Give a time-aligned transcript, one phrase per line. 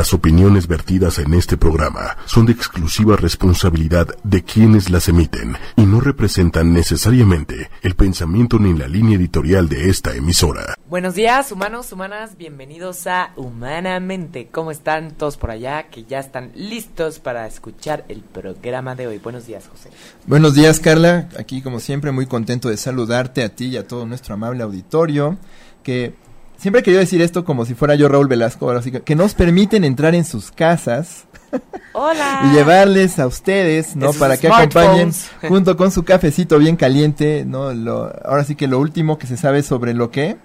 [0.00, 5.82] Las opiniones vertidas en este programa son de exclusiva responsabilidad de quienes las emiten y
[5.82, 10.74] no representan necesariamente el pensamiento ni la línea editorial de esta emisora.
[10.88, 14.48] Buenos días, humanos, humanas, bienvenidos a Humanamente.
[14.50, 19.18] ¿Cómo están todos por allá que ya están listos para escuchar el programa de hoy?
[19.18, 19.90] Buenos días, José.
[20.26, 21.28] Buenos días, Carla.
[21.38, 25.36] Aquí, como siempre, muy contento de saludarte a ti y a todo nuestro amable auditorio
[25.82, 26.14] que
[26.60, 29.82] siempre he querido decir esto como si fuera yo Raúl Velasco, así que, nos permiten
[29.82, 31.24] entrar en sus casas.
[31.92, 32.42] Hola.
[32.44, 34.12] y llevarles a ustedes, ¿no?
[34.12, 35.10] Para que acompañen
[35.48, 37.74] junto con su cafecito bien caliente, ¿no?
[37.74, 40.36] Lo, ahora sí que lo último que se sabe sobre lo que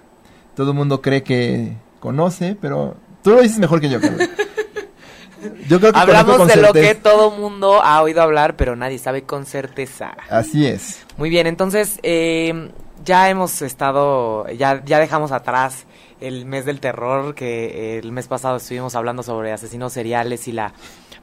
[0.56, 4.00] todo el mundo cree que conoce, pero tú lo dices mejor que yo,
[5.68, 9.22] Yo creo que Hablamos de lo que todo mundo ha oído hablar, pero nadie sabe
[9.22, 10.16] con certeza.
[10.28, 11.04] Así es.
[11.18, 12.72] Muy bien, entonces, eh,
[13.04, 15.86] ya hemos estado, ya, ya dejamos atrás
[16.20, 20.72] el mes del terror, que el mes pasado estuvimos hablando sobre asesinos seriales y la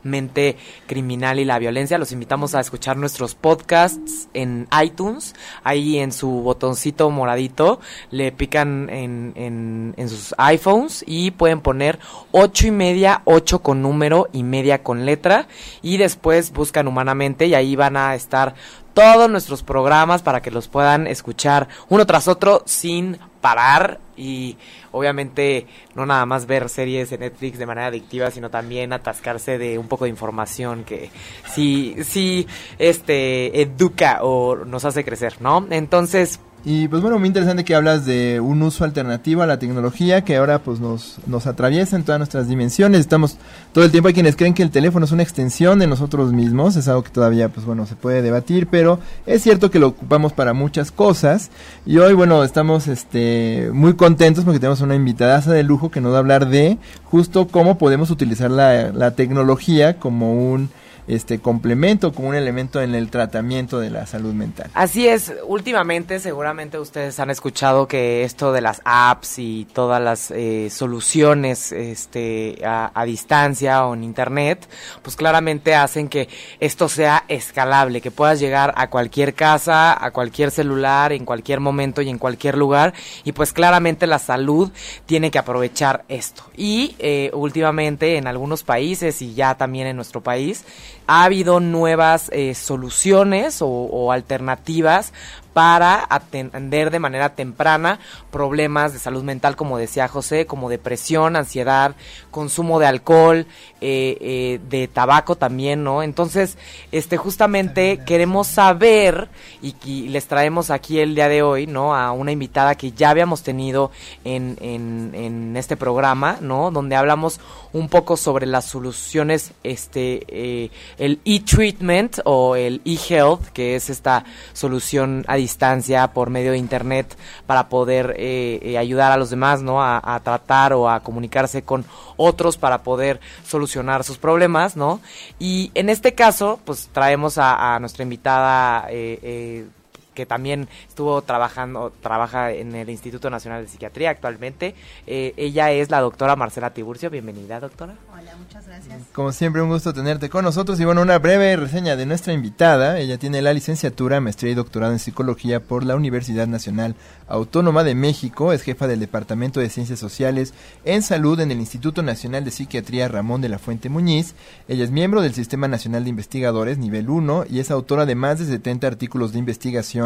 [0.03, 1.97] mente criminal y la violencia.
[1.97, 5.33] Los invitamos a escuchar nuestros podcasts en iTunes.
[5.63, 7.79] Ahí en su botoncito moradito
[8.11, 11.99] le pican en, en, en sus iPhones y pueden poner
[12.31, 15.47] ocho y media, ocho con número y media con letra.
[15.81, 18.55] Y después buscan humanamente y ahí van a estar
[18.93, 24.57] todos nuestros programas para que los puedan escuchar uno tras otro sin parar y
[24.91, 29.77] obviamente no nada más ver series de Netflix de manera adictiva, sino también atascarse de
[29.77, 31.09] un poco de información que
[31.53, 32.47] sí, sí,
[32.79, 35.67] este, educa o nos hace crecer, ¿no?
[35.71, 40.23] Entonces, y pues bueno, muy interesante que hablas de un uso alternativo a la tecnología
[40.23, 43.01] que ahora pues nos, nos atraviesa en todas nuestras dimensiones.
[43.01, 43.37] Estamos
[43.73, 46.77] todo el tiempo hay quienes creen que el teléfono es una extensión de nosotros mismos,
[46.77, 50.31] es algo que todavía pues bueno se puede debatir, pero es cierto que lo ocupamos
[50.31, 51.51] para muchas cosas.
[51.85, 56.13] Y hoy bueno estamos este muy contentos porque tenemos una invitada de lujo que nos
[56.13, 60.69] va a hablar de justo cómo podemos utilizar la, la tecnología como un
[61.07, 64.69] este complemento, como un elemento en el tratamiento de la salud mental.
[64.73, 70.31] Así es, últimamente seguramente ustedes han escuchado que esto de las apps y todas las
[70.31, 74.67] eh, soluciones este, a, distancia o en internet,
[75.01, 80.51] pues claramente hacen que esto sea escalable, que puedas llegar a cualquier casa, a cualquier
[80.51, 82.93] celular, en cualquier momento y en cualquier lugar,
[83.23, 84.71] y pues claramente la salud
[85.05, 86.43] tiene que aprovechar esto.
[86.55, 90.63] Y eh, últimamente en algunos países y ya también en nuestro país,
[91.07, 95.13] ha habido nuevas eh, soluciones o, alternativas
[95.53, 97.99] para atender de manera temprana
[98.31, 101.95] problemas de salud mental, como decía José, como depresión, ansiedad,
[102.31, 103.45] consumo de alcohol,
[103.81, 106.03] eh, eh, de tabaco también, ¿no?
[106.03, 106.57] Entonces,
[106.91, 109.29] este, justamente queremos saber
[109.61, 109.73] y,
[110.09, 111.95] les traemos aquí el día de hoy, ¿no?
[111.95, 113.91] A una invitada que ya habíamos tenido
[114.23, 116.71] en, en, en este programa, ¿no?
[116.71, 117.39] Donde hablamos
[117.73, 124.23] un poco sobre las soluciones, este, eh, el e-treatment o el e-health, que es esta
[124.53, 127.15] solución a distancia por medio de internet
[127.45, 129.83] para poder eh, eh, ayudar a los demás, ¿no?
[129.83, 131.85] A, tratar o a comunicarse con
[132.17, 134.99] otros para poder solucionar sus problemas, ¿no?
[135.39, 139.67] Y en este caso, pues traemos a, a nuestra invitada eh,
[140.13, 144.75] que también estuvo trabajando, trabaja en el Instituto Nacional de Psiquiatría actualmente.
[145.07, 147.09] Eh, ella es la doctora Marcela Tiburcio.
[147.09, 147.95] Bienvenida, doctora.
[148.13, 149.01] Hola, muchas gracias.
[149.11, 150.79] Como siempre, un gusto tenerte con nosotros.
[150.79, 152.99] Y bueno, una breve reseña de nuestra invitada.
[152.99, 156.95] Ella tiene la licenciatura, maestría y doctorado en psicología por la Universidad Nacional
[157.27, 158.53] Autónoma de México.
[158.53, 160.53] Es jefa del Departamento de Ciencias Sociales
[160.85, 164.35] en Salud en el Instituto Nacional de Psiquiatría Ramón de la Fuente Muñiz.
[164.67, 168.39] Ella es miembro del Sistema Nacional de Investigadores, nivel 1, y es autora de más
[168.39, 170.02] de 70 artículos de investigación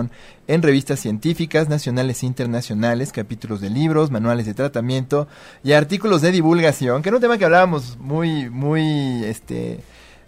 [0.47, 5.28] en revistas científicas nacionales e internacionales, capítulos de libros, manuales de tratamiento
[5.63, 9.81] y artículos de divulgación, que era un tema que hablábamos muy, muy, este,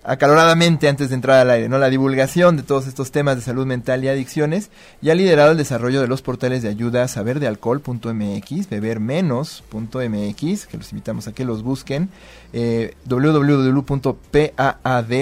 [0.03, 1.77] acaloradamente antes de entrar al aire, ¿no?
[1.77, 4.71] La divulgación de todos estos temas de salud mental y adicciones
[5.01, 11.27] y ha liderado el desarrollo de los portales de ayuda saberdealcohol.mx, bebermenos.mx, que los invitamos
[11.27, 12.09] a que los busquen,
[12.53, 13.89] eh, www.paad,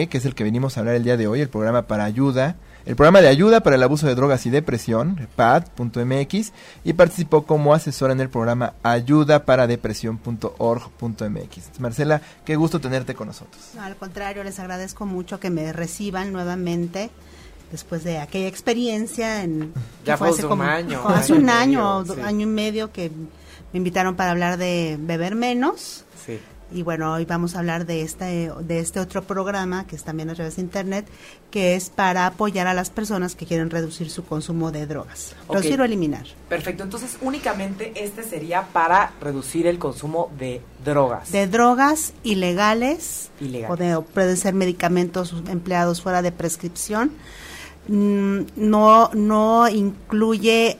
[0.07, 2.56] que es el que venimos a hablar el día de hoy, el programa para ayuda
[2.88, 6.54] el programa de ayuda para el abuso de drogas y depresión, PAD.mx,
[6.86, 11.80] y participó como asesora en el programa ayuda para depresión.org.mx.
[11.80, 13.62] Marcela, qué gusto tenerte con nosotros.
[13.78, 17.10] al contrario, les agradezco mucho que me reciban nuevamente
[17.74, 19.74] después de aquella experiencia en
[20.06, 23.12] ya fue hace como, un año hace un año, año, año y medio que
[23.74, 26.40] me invitaron para hablar de beber menos sí
[26.72, 30.30] y bueno, hoy vamos a hablar de este, de este otro programa que es también
[30.30, 31.08] a través de internet,
[31.50, 35.36] que es para apoyar a las personas que quieren reducir su consumo de drogas.
[35.50, 36.25] Reducir o eliminar.
[36.50, 41.31] Perfecto, entonces únicamente este sería para reducir el consumo de drogas.
[41.31, 43.96] De drogas ilegales, ilegales.
[43.96, 47.12] o pueden ser medicamentos empleados fuera de prescripción.
[47.88, 50.80] Mm, no, no incluye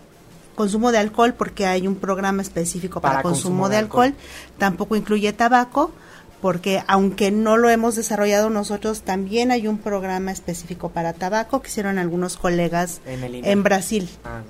[0.58, 4.16] consumo de alcohol porque hay un programa específico para, consumo, de, alcohol.
[4.58, 5.94] Tampoco incluye tabaco
[6.42, 11.70] porque aunque no lo hemos desarrollado nosotros, también hay un programa específico para tabaco que
[11.70, 14.10] hicieron algunos colegas en, Brasil.
[14.26, 14.42] Ah.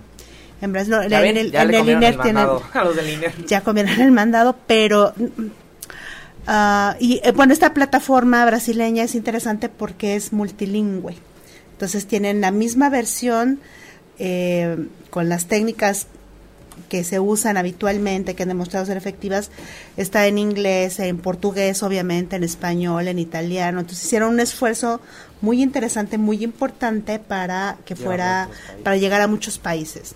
[0.62, 2.48] En Brasil, en, el, en el INER tienen,
[3.46, 10.16] ya comieron el mandado, pero uh, y eh, bueno, esta plataforma brasileña es interesante porque
[10.16, 11.18] es multilingüe.
[11.74, 13.60] Entonces tienen la misma versión
[14.20, 16.08] eh, con las técnicas
[16.90, 19.52] que se usan habitualmente, que han demostrado ser efectivas,
[19.98, 23.80] está en inglés, en portugués, obviamente, en español, en italiano.
[23.80, 25.02] Entonces hicieron un esfuerzo
[25.42, 28.50] muy interesante, muy importante para que fuera,
[28.84, 30.14] para llegar a muchos países.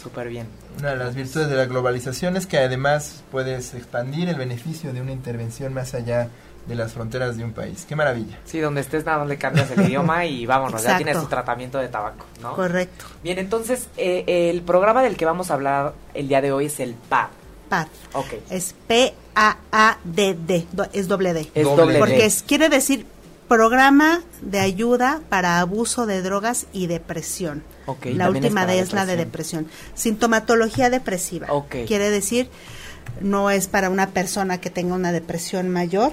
[0.00, 0.46] Súper bien.
[0.78, 5.00] Una de las virtudes de la globalización es que además puedes expandir el beneficio de
[5.00, 6.28] una intervención más allá de
[6.74, 7.84] las fronteras de un país.
[7.88, 8.38] Qué maravilla.
[8.44, 11.88] Sí, donde estés nada le cambias el idioma y vámonos, ya tienes tu tratamiento de
[11.88, 12.54] tabaco, ¿no?
[12.54, 13.04] Correcto.
[13.22, 16.80] Bien, entonces eh, el programa del que vamos a hablar el día de hoy es
[16.80, 17.28] el PAD.
[17.68, 17.86] PAD.
[18.14, 18.34] Ok.
[18.50, 21.50] Es P-A-A-D-D, es doble D.
[21.54, 23.06] Es doble Porque quiere decir
[23.48, 27.62] Programa de Ayuda para Abuso de Drogas y Depresión.
[27.86, 29.68] Okay, la última D es la de depresión.
[29.94, 31.46] Sintomatología depresiva.
[31.52, 31.86] Okay.
[31.86, 32.48] Quiere decir,
[33.20, 36.12] no es para una persona que tenga una depresión mayor,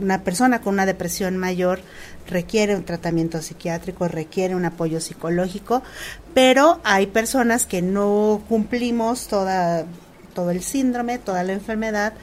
[0.00, 1.80] una persona con una depresión mayor
[2.28, 5.82] requiere un tratamiento psiquiátrico, requiere un apoyo psicológico,
[6.34, 9.86] pero hay personas que no cumplimos toda,
[10.34, 12.14] todo el síndrome, toda la enfermedad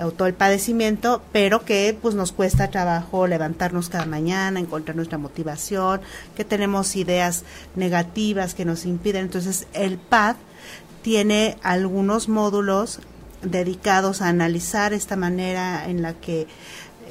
[0.00, 5.18] o todo el padecimiento, pero que pues nos cuesta trabajo levantarnos cada mañana, encontrar nuestra
[5.18, 6.00] motivación,
[6.36, 7.44] que tenemos ideas
[7.74, 9.24] negativas que nos impiden.
[9.24, 10.36] Entonces, el PAD
[11.02, 13.00] tiene algunos módulos
[13.42, 16.46] dedicados a analizar esta manera en la que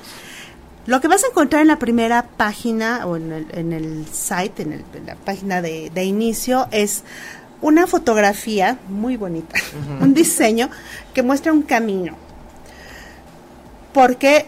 [0.85, 4.61] Lo que vas a encontrar en la primera página o en el, en el site,
[4.61, 7.03] en, el, en la página de, de inicio, es
[7.61, 9.59] una fotografía muy bonita,
[10.01, 10.69] un diseño
[11.13, 12.15] que muestra un camino.
[13.93, 14.47] Porque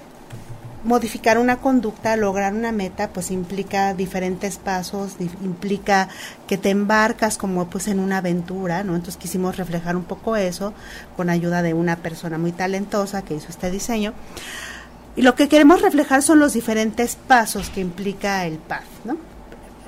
[0.84, 6.08] modificar una conducta, lograr una meta, pues implica diferentes pasos, implica
[6.48, 8.96] que te embarcas como pues en una aventura, ¿no?
[8.96, 10.74] Entonces quisimos reflejar un poco eso
[11.16, 14.14] con ayuda de una persona muy talentosa que hizo este diseño.
[15.16, 19.18] Y lo que queremos reflejar son los diferentes pasos que implica el PAD, ¿no?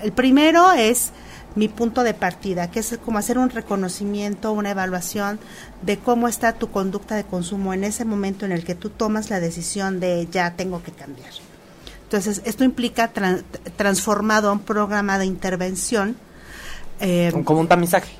[0.02, 1.12] El primero es
[1.56, 5.40] mi punto de partida, que es como hacer un reconocimiento, una evaluación
[5.82, 9.30] de cómo está tu conducta de consumo en ese momento en el que tú tomas
[9.30, 11.32] la decisión de ya tengo que cambiar.
[12.04, 13.12] Entonces, esto implica
[13.78, 16.18] transformado a un programa de intervención.
[17.00, 18.12] Eh, como un tamizaje.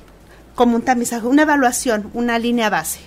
[0.54, 3.00] Como un tamizaje, una evaluación, una línea base.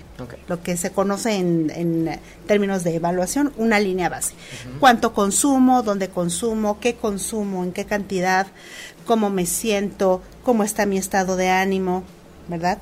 [0.46, 4.34] Lo que se conoce en, términos de evaluación, una línea base.
[4.78, 5.82] ¿Cuánto consumo?
[5.82, 6.78] ¿Dónde consumo?
[6.78, 7.64] ¿Qué consumo?
[7.64, 8.46] ¿En qué cantidad?
[9.04, 12.04] Cómo me siento, cómo está mi estado de ánimo,
[12.48, 12.78] ¿verdad?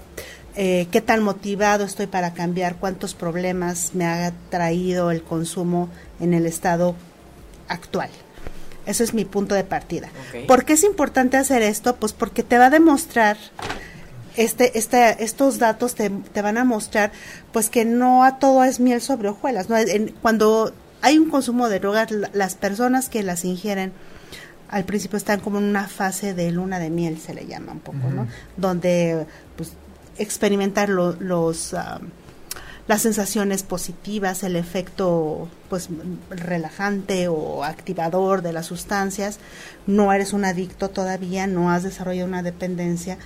[0.55, 5.89] Eh, qué tan motivado estoy para cambiar, cuántos problemas me ha traído el consumo
[6.21, 6.95] en el estado
[7.69, 8.11] actual.
[8.85, 10.09] Eso es mi punto de partida.
[10.49, 11.97] ¿Por qué es importante hacer esto?
[11.97, 13.39] Pues porque te va a demostrar,
[14.37, 17.13] este, este, estos datos te, te van a mostrar,
[17.53, 19.69] pues que no a todo es miel sobre hojuelas.
[19.69, 19.77] ¿no?
[20.21, 23.93] cuando hay un consumo de drogas, las personas que las ingieren,
[24.73, 27.81] al principio están como en una fase de luna de miel, se le llama un
[27.81, 28.27] poco, ¿no?
[28.57, 29.75] Donde pues,
[30.17, 32.01] experimentar los, ah,
[32.89, 35.91] las sensaciones positivas, el efecto pues
[36.31, 39.39] relajante o activador de las sustancias,
[39.87, 43.19] no eres un adicto todavía, no has desarrollado una dependencia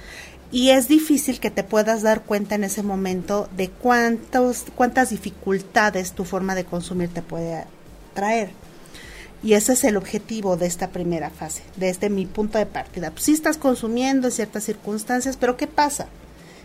[0.51, 6.11] y es difícil que te puedas dar cuenta en ese momento de cuántos, cuántas dificultades
[6.11, 7.67] tu forma de consumir te puede
[8.15, 8.66] traer.
[9.43, 13.11] Y ese es el objetivo de esta primera fase, desde mi punto de partida.
[13.11, 16.07] Pues sí estás consumiendo en ciertas circunstancias, pero ¿qué pasa?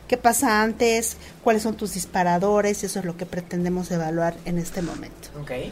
[0.07, 1.17] ¿Qué pasa antes?
[1.43, 2.83] ¿Cuáles son tus disparadores?
[2.83, 5.29] Eso es lo que pretendemos evaluar en este momento.
[5.41, 5.71] Okay.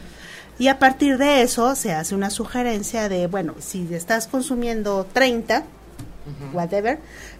[0.58, 5.64] Y a partir de eso se hace una sugerencia de, bueno, si estás consumiendo 30,
[6.52, 6.98] whatever,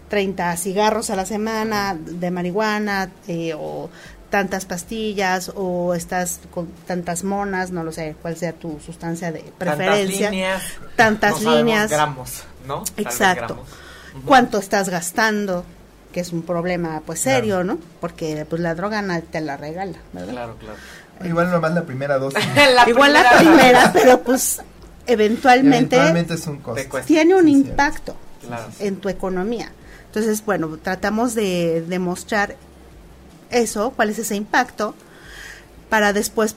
[0.09, 3.89] 30 cigarros a la semana de marihuana eh, o
[4.31, 9.41] tantas pastillas o estás con tantas monas, no lo sé, cuál sea tu sustancia de
[9.57, 10.29] preferencia.
[10.29, 10.63] Tantas líneas.
[10.95, 11.91] Tantas no líneas.
[11.91, 12.83] gramos, ¿no?
[12.97, 13.63] Exacto.
[14.25, 15.63] ¿Cuánto estás gastando?
[16.11, 17.77] Que es un problema pues serio, ¿no?
[17.99, 20.31] Porque pues la droga nadie te la regala, ¿verdad?
[20.33, 20.77] Claro, claro.
[21.23, 22.43] Igual nomás la primera dosis.
[22.75, 24.59] La Igual la primera, pero pues
[25.05, 26.99] eventualmente, Eventualmente es un costo.
[27.05, 28.65] Tiene un Sí, impacto Claro.
[28.79, 29.71] en tu economía.
[30.07, 32.55] Entonces, bueno, tratamos de demostrar
[33.51, 34.95] eso, cuál es ese impacto,
[35.89, 36.55] para después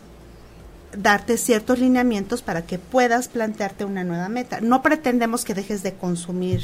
[0.97, 4.61] darte ciertos lineamientos para que puedas plantearte una nueva meta.
[4.61, 6.63] No pretendemos que dejes de consumir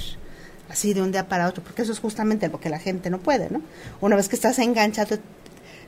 [0.69, 3.19] así de un día para otro, porque eso es justamente lo que la gente no
[3.19, 3.61] puede, ¿no?
[4.01, 5.19] Una vez que estás enganchado,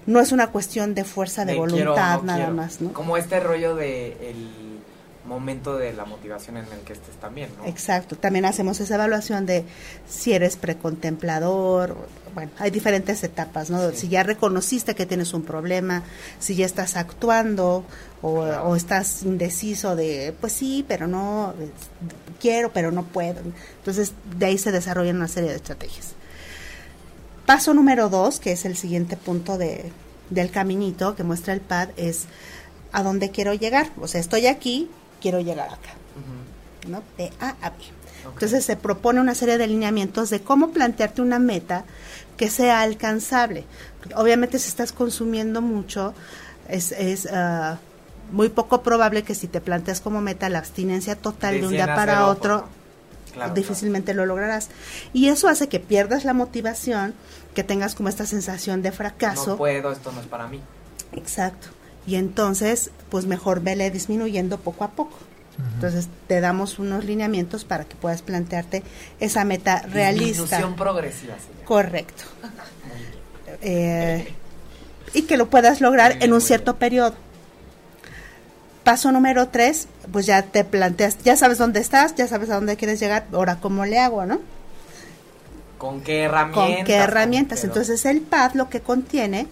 [0.06, 2.54] no es una cuestión de fuerza de, De voluntad quiero o no nada quiero.
[2.54, 2.92] más, ¿no?
[2.92, 4.48] Como este rollo de el
[5.24, 7.66] momento de la motivación en el que estés también, ¿no?
[7.66, 9.64] Exacto, también hacemos esa evaluación de
[10.08, 11.96] si eres precontemplador,
[12.34, 13.90] bueno, hay diferentes etapas, ¿no?
[13.90, 13.96] Sí.
[13.96, 16.02] Si ya reconociste que tienes un problema,
[16.38, 17.84] si ya estás actuando
[18.22, 18.64] o, Claro.
[18.68, 21.54] o estás indeciso de, pues sí, pero no,
[22.40, 23.40] quiero, pero no puedo.
[23.78, 26.12] Entonces, de ahí se desarrollan una serie de estrategias.
[27.46, 29.90] Paso número dos, que es el siguiente punto de,
[30.30, 32.26] del caminito que muestra el pad, es
[32.92, 33.90] a dónde quiero llegar.
[34.00, 34.88] O sea, estoy aquí,
[35.20, 35.94] quiero llegar acá.
[36.88, 37.02] ¿no?
[37.16, 37.76] De A a B.
[38.24, 41.84] Entonces se propone una serie de lineamientos de cómo plantearte una meta
[42.36, 43.64] que sea alcanzable.
[44.16, 46.14] Obviamente si estás consumiendo mucho,
[46.68, 47.78] es, es ah,
[48.30, 51.86] muy poco probable que si te planteas como meta la abstinencia total de un día
[51.94, 52.66] para otro,
[53.54, 54.68] difícilmente lo lograrás.
[55.12, 57.14] Y eso hace que pierdas la motivación,
[57.54, 59.52] que tengas como esta sensación de fracaso.
[59.52, 60.60] No puedo, esto no es para mí.
[61.12, 61.68] Exacto.
[62.06, 65.18] Y entonces, pues mejor vele disminuyendo poco a poco.
[65.74, 68.82] Entonces, te damos unos lineamientos para que puedas plantearte
[69.20, 70.42] esa meta realista.
[70.42, 71.34] Disminución progresiva.
[71.64, 72.24] Correcto.
[73.64, 74.32] Eh,
[75.12, 77.14] y que lo puedas lograr en un cierto periodo.
[78.82, 82.76] Paso número tres, pues ya te planteas, ya sabes dónde estás, ya sabes a dónde
[82.76, 84.40] quieres llegar, ahora cómo le hago, ¿no?
[85.78, 86.76] ¿Con qué herramientas?
[86.76, 87.60] con qué herramientas.
[87.60, 89.46] Pero- Entonces el PAD lo que contiene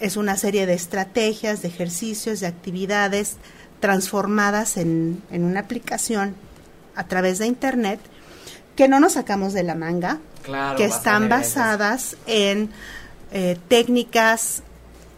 [0.00, 3.36] es una serie de estrategias, de ejercicios, de actividades
[3.80, 6.34] transformadas en, en una aplicación
[6.94, 8.00] a través de Internet
[8.74, 12.70] que no nos sacamos de la manga, Claro, que están basadas en
[13.32, 14.62] eh, técnicas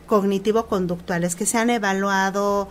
[0.07, 2.69] cognitivo-conductuales que se han evaluado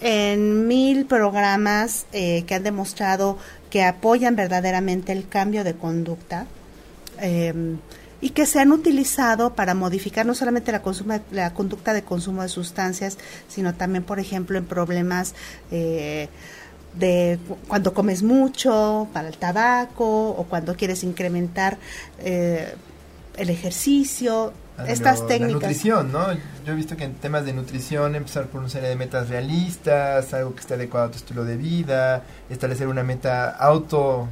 [0.00, 3.38] en mil programas eh, que han demostrado
[3.70, 6.46] que apoyan verdaderamente el cambio de conducta.
[7.20, 7.54] Eh,
[8.20, 12.42] y que se han utilizado para modificar no solamente la, consuma- la conducta de consumo
[12.42, 13.16] de sustancias,
[13.48, 15.34] sino también, por ejemplo, en problemas
[15.70, 16.28] eh,
[16.94, 21.78] de cu- cuando comes mucho, para el tabaco, o cuando quieres incrementar
[22.18, 22.74] eh,
[23.36, 25.60] el ejercicio, Ah, estas técnicas.
[25.60, 26.32] La nutrición, ¿no?
[26.64, 30.32] Yo he visto que en temas de nutrición empezar por una serie de metas realistas,
[30.32, 34.26] algo que esté adecuado a tu estilo de vida, establecer una meta auto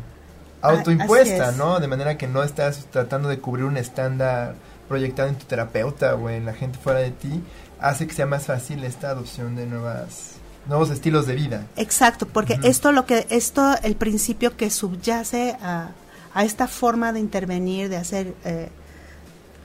[0.63, 1.57] autoimpuesta, así es.
[1.57, 1.81] ¿no?
[1.81, 4.55] De manera que no estás tratando de cubrir un estándar
[4.89, 7.43] proyectado en tu terapeuta o en la gente fuera de ti,
[7.81, 10.33] hace que sea más fácil esta adopción de nuevas
[10.67, 11.67] nuevos estilos de vida.
[11.77, 15.93] Exacto, porque esto lo que esto el principio que subyace a,
[16.35, 18.69] a esta forma de intervenir, de hacer eh,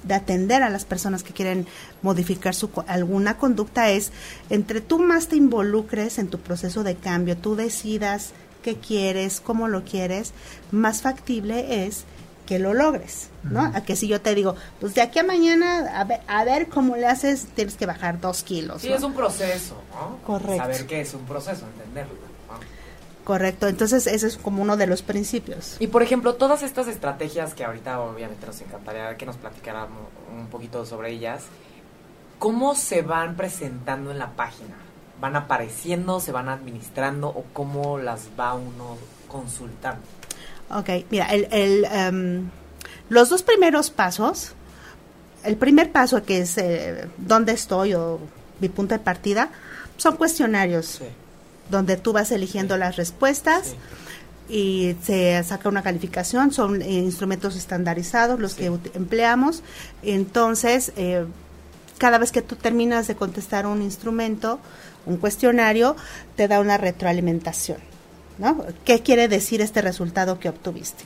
[0.03, 1.65] de atender a las personas que quieren
[2.01, 4.12] modificar su alguna conducta es
[4.50, 8.33] entre tú más te involucres en tu proceso de cambio, tú decidas
[8.63, 10.34] qué quieres, cómo lo quieres,
[10.72, 12.05] más factible es
[12.48, 13.62] que lo logres, ¿no?
[13.62, 16.67] A que si yo te digo, pues de aquí a mañana, a ver, a ver
[16.67, 18.82] cómo le haces, tienes que bajar dos kilos.
[18.82, 18.96] Sí, ¿no?
[18.96, 20.17] es un proceso, ¿no?
[20.25, 20.58] Correcto.
[20.58, 22.13] Saber qué es un proceso, entenderlo.
[22.13, 22.24] ¿no?
[23.24, 25.77] Correcto, entonces ese es como uno de los principios.
[25.79, 29.88] Y por ejemplo, todas estas estrategias que ahorita obviamente nos encantaría que nos platicaran
[30.36, 31.43] un poquito sobre ellas,
[32.39, 34.75] ¿cómo se van presentando en la página?
[35.24, 38.98] ¿Van apareciendo, se van administrando o cómo las va uno
[39.30, 40.01] consultando?
[40.70, 42.50] Ok, mira, el, el, em,
[43.08, 44.51] los dos primeros pasos,
[45.46, 48.20] el primer paso que es eh, dónde estoy o
[48.60, 49.50] mi punto de partida,
[49.96, 51.00] son cuestionarios
[51.70, 52.80] donde tú vas eligiendo Sí.
[52.82, 53.68] las respuestas
[54.50, 54.53] Sí.
[54.53, 58.58] y se saca una calificación, son eh, instrumentos estandarizados los Sí.
[58.63, 59.63] que empleamos.
[60.01, 61.25] Entonces, eh,
[61.98, 64.60] cada vez que tú terminas de contestar un instrumento,
[65.05, 65.95] un cuestionario,
[66.36, 67.77] te da una retroalimentación.
[68.38, 68.65] ¿no?
[68.86, 71.03] ¿Qué quiere decir este resultado que obtuviste?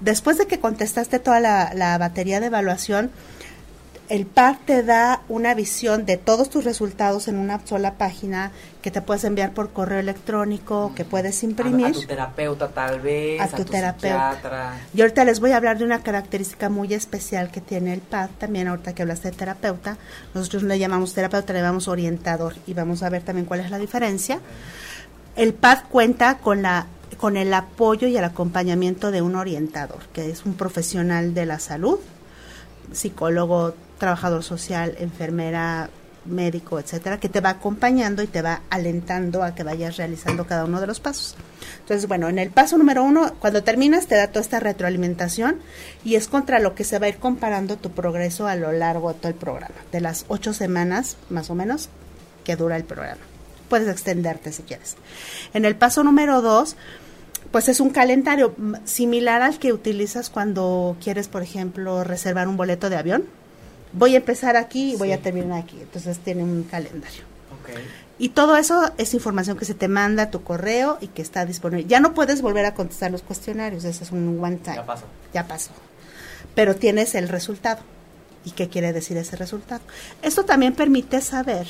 [0.00, 3.10] Después de que contestaste toda la, la batería de evaluación,
[4.08, 8.90] el PAD te da una visión de todos tus resultados en una sola página que
[8.90, 11.86] te puedes enviar por correo electrónico, que puedes imprimir.
[11.86, 14.74] A, tu terapeuta tal vez, a tu, terapeuta.
[14.94, 18.30] Y ahorita les voy a hablar de una característica muy especial que tiene el PAD,
[18.38, 19.96] también ahorita que hablaste de terapeuta,
[20.34, 23.78] nosotros le llamamos terapeuta, le llamamos orientador y vamos a ver también cuál es la
[23.78, 24.38] diferencia.
[25.36, 30.30] El PAD cuenta con la con el apoyo y el acompañamiento de un orientador, que
[30.30, 32.00] es un profesional de la salud,
[32.92, 35.90] psicólogo, trabajador social, enfermera,
[36.26, 40.64] médico, etcétera, que te va acompañando y te va alentando a que vayas realizando cada
[40.64, 41.36] uno de los pasos.
[41.80, 45.60] Entonces, bueno, en el paso número uno, cuando terminas, te da toda esta retroalimentación
[46.04, 49.12] y es contra lo que se va a ir comparando tu progreso a lo largo
[49.12, 51.88] de todo el programa, de las ocho semanas más o menos
[52.44, 53.20] que dura el programa.
[53.68, 54.96] Puedes extenderte si quieres.
[55.52, 56.76] En el paso número dos,
[57.50, 62.90] pues es un calendario similar al que utilizas cuando quieres, por ejemplo, reservar un boleto
[62.90, 63.24] de avión
[63.94, 65.78] voy a empezar aquí y voy a terminar aquí.
[65.80, 67.22] Entonces tiene un calendario.
[68.18, 71.44] Y todo eso es información que se te manda a tu correo y que está
[71.46, 71.86] disponible.
[71.86, 74.76] Ya no puedes volver a contestar los cuestionarios, ese es un one time.
[74.76, 75.04] Ya pasó.
[75.32, 75.70] Ya pasó.
[76.54, 77.80] Pero tienes el resultado.
[78.44, 79.80] ¿Y qué quiere decir ese resultado?
[80.22, 81.66] Esto también permite saber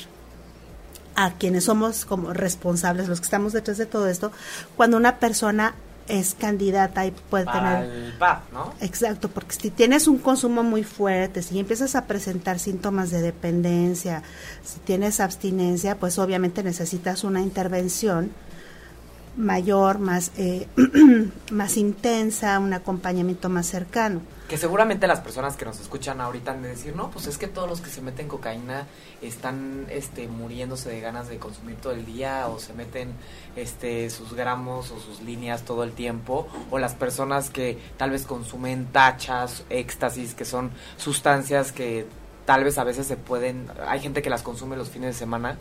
[1.15, 4.31] a quienes somos como responsables, los que estamos detrás de todo esto,
[4.75, 5.73] cuando una persona
[6.07, 8.13] es candidata y puede tener el
[8.51, 8.73] ¿no?
[8.79, 14.23] Exacto, porque si tienes un consumo muy fuerte, si empiezas a presentar síntomas de dependencia,
[14.63, 18.31] si tienes abstinencia, pues obviamente necesitas una intervención
[19.37, 20.67] mayor, más eh,
[21.51, 24.21] más intensa, un acompañamiento más cercano.
[24.47, 27.47] Que seguramente las personas que nos escuchan ahorita han de decir, no, pues es que
[27.47, 28.85] todos los que se meten cocaína
[29.21, 33.13] están este, muriéndose de ganas de consumir todo el día o se meten
[33.55, 38.25] este, sus gramos o sus líneas todo el tiempo, o las personas que tal vez
[38.25, 42.05] consumen tachas, éxtasis, que son sustancias que
[42.45, 45.57] tal vez a veces se pueden, hay gente que las consume los fines de semana,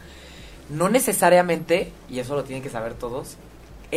[0.69, 3.37] no necesariamente, y eso lo tienen que saber todos,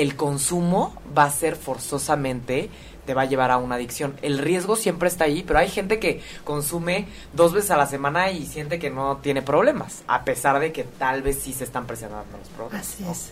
[0.02, 2.70] el consumo va a ser forzosamente
[3.08, 4.16] te va a llevar a una adicción.
[4.22, 8.30] El riesgo siempre está ahí, pero hay gente que consume dos veces a la semana
[8.32, 11.88] y siente que no tiene problemas, a pesar de que tal vez sí se están
[11.88, 12.86] presentando los problemas.
[12.86, 13.32] Así es.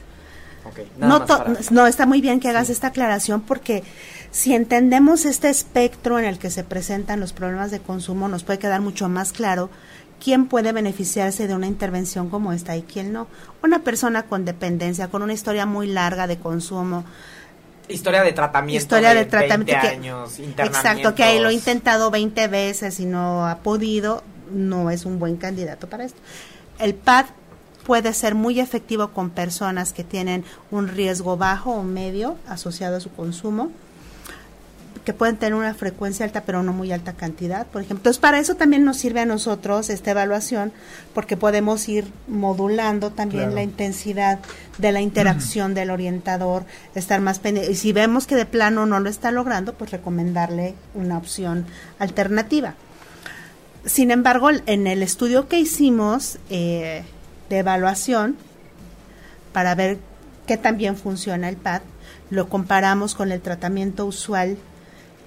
[0.98, 1.26] no,
[1.72, 3.84] no, está muy bien que hagas esta aclaración porque
[4.32, 8.60] si entendemos este espectro en el que se presentan los problemas de consumo, nos puede
[8.60, 9.70] quedar mucho más claro
[10.24, 13.28] quién puede beneficiarse de una intervención como esta y quién no.
[13.64, 17.06] Una persona con dependencia, con una historia muy larga de consumo,
[17.88, 23.06] historia de tratamiento historia de, tratamiento años, exacto que lo ha intentado 20 veces y
[23.06, 26.20] no ha podido no es un buen candidato para esto.
[26.80, 27.26] El PAD
[27.86, 33.00] puede ser muy efectivo con personas que tienen un riesgo bajo o medio asociado a
[33.00, 33.72] su consumo
[35.06, 38.00] que pueden tener una frecuencia alta pero no muy alta cantidad, por ejemplo.
[38.00, 40.74] Entonces, para eso también nos sirve a nosotros esta evaluación
[41.14, 44.40] porque podemos ir modulando también la intensidad
[44.80, 46.66] de la interacción del orientador,
[46.96, 47.72] estar más pendiente.
[47.72, 51.66] Y si vemos que de plano no lo está logrando, pues recomendarle una opción
[52.00, 52.74] alternativa.
[53.86, 57.04] Sin embargo, en el estudio que hicimos eh,
[57.50, 58.36] de evaluación,
[59.54, 60.00] para ver
[60.48, 61.82] qué tan bien funciona el PAD,
[62.32, 64.58] lo comparamos con el tratamiento usual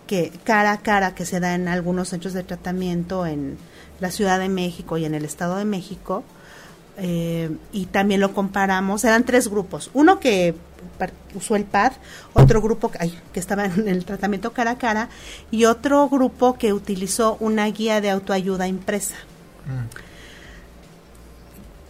[0.09, 3.57] que cara a cara que se da en algunos centros de tratamiento en
[4.01, 6.25] la Ciudad de México y en el Estado de México.
[6.97, 10.57] Eh, y también lo comparamos, eran tres grupos, uno que
[11.33, 11.93] usó el PAD,
[12.33, 15.09] otro grupo que estaba en el tratamiento cara a cara
[15.53, 19.15] y otro grupo que utilizó una guía de autoayuda impresa.
[19.67, 20.09] Mm.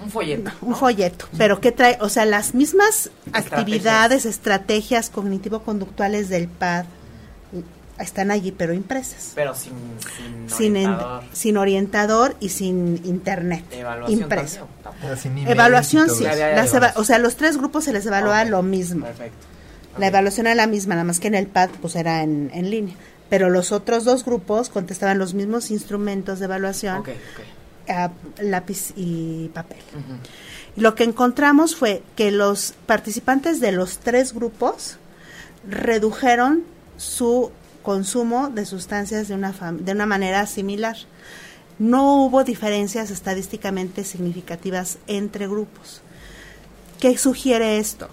[0.04, 0.50] Un folleto.
[0.61, 6.85] Un folleto, pero que trae, o sea, las mismas actividades, estrategias cognitivo-conductuales del PAD,
[7.99, 9.33] están allí, pero impresas.
[9.35, 9.73] Pero sin,
[10.47, 11.25] sin, orientador.
[11.33, 13.65] sin orientador y sin internet.
[13.73, 14.69] Evaluación impreso.
[15.47, 16.25] Evaluación sí.
[16.95, 19.07] o sea, los tres grupos se les evalúa lo mismo.
[19.07, 19.47] Perfecto.
[19.99, 22.71] La evaluación era la misma, nada más que en el PAD pues era en, en
[22.71, 22.95] línea.
[23.29, 27.03] Pero los otros dos grupos contestaban los mismos instrumentos de evaluación,
[28.41, 29.79] lápiz y papel.
[30.77, 34.97] Lo que encontramos fue que los participantes de los tres grupos
[35.69, 36.63] redujeron
[36.97, 37.51] su
[37.83, 40.97] consumo de sustancias de una, de una manera similar.
[41.79, 46.03] No hubo diferencias estadísticamente significativas entre grupos.
[46.99, 48.09] ¿Qué sugiere esto?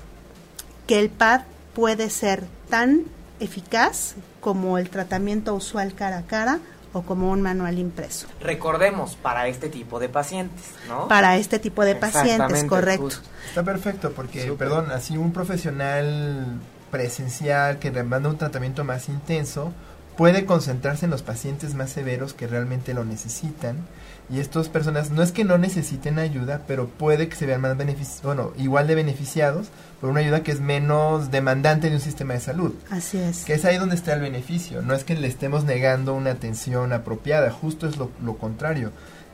[0.86, 1.42] Que el PAD
[1.74, 3.06] puede ser tan
[3.40, 6.60] eficaz como el tratamiento usual cara a cara
[6.94, 8.28] o como un manual impreso.
[8.40, 11.10] Recordemos, para este tipo de pacientes, ¿no?
[11.10, 13.18] Para este tipo de pacientes, correcto.
[13.50, 16.60] Está perfecto, porque, perdón, así un profesional
[16.96, 19.74] presencial que demanda un tratamiento más intenso
[20.16, 23.76] puede concentrarse en los pacientes más severos que realmente lo necesitan
[24.30, 27.78] y estas personas no es que no necesiten ayuda, pero puede que se vean más
[27.78, 29.68] beneficiados, bueno, igual de beneficiados
[30.00, 32.74] por una ayuda que es menos demandante de un sistema de salud.
[32.90, 33.44] Así es.
[33.44, 36.94] Que es ahí donde está el beneficio, no es que le estemos negando una atención
[36.94, 38.92] apropiada, justo es lo, lo contrario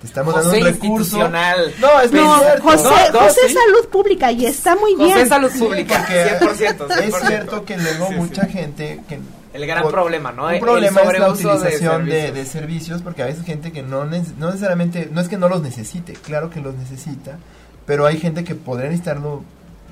[0.08, 1.30] estamos dando un recurso.
[1.30, 2.30] No, es no,
[2.62, 5.12] José, José Salud Pública y está muy bien.
[5.12, 9.20] José Salud Pública, 100%, Es cierto que luego mucha gente que
[9.54, 10.48] el gran problema, ¿no?
[10.48, 14.48] Un problema es la utilización de, de, servicios, porque a veces gente que no, no
[14.48, 17.38] necesariamente, no es que no los necesite, claro que los necesita,
[17.86, 19.44] pero hay gente que podría necesitarlo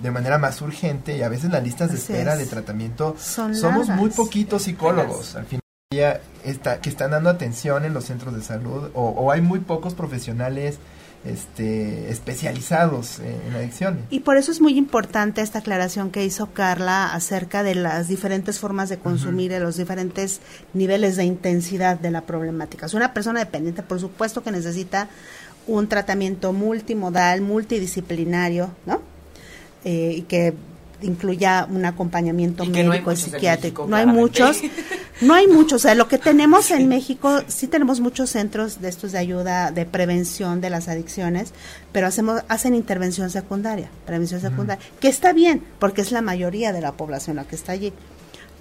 [0.01, 4.09] de manera más urgente y a veces las listas de espera de tratamiento somos muy
[4.09, 5.58] poquitos psicólogos al final
[6.43, 10.77] está, que están dando atención en los centros de salud o, hay muy pocos profesionales
[11.25, 14.03] este, especializados en, adicciones.
[14.11, 18.59] Y por eso es muy importante esta aclaración que hizo Carla acerca de las diferentes
[18.59, 20.41] formas de consumir, de los diferentes
[20.75, 22.85] niveles de intensidad de la problemática.
[22.85, 25.09] Es una persona dependiente, por supuesto que necesita
[25.65, 29.01] un tratamiento multimodal, multidisciplinario, ¿no?
[29.85, 30.53] Eh, y que
[31.01, 33.85] incluya un acompañamiento médico y psiquiátrico.
[33.87, 34.61] no hay muchos,
[35.21, 35.73] no hay muchos.
[35.73, 39.71] O sea, lo que tenemos en México, sí tenemos muchos centros de estos de ayuda,
[39.71, 41.53] de prevención de las adicciones,
[41.91, 46.81] pero hacemos, hacen intervención secundaria, prevención secundaria, que está bien, porque es la mayoría de
[46.81, 47.93] la población la que está allí.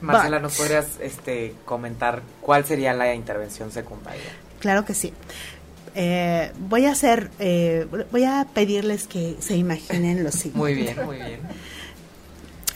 [0.00, 4.22] Marcela, ¿nos podrías este, comentar cuál sería la intervención secundaria?
[4.60, 5.12] Claro que sí.
[5.94, 10.58] Eh, voy a hacer, eh, voy a pedirles que se imaginen lo siguiente.
[10.58, 11.40] Muy bien, muy bien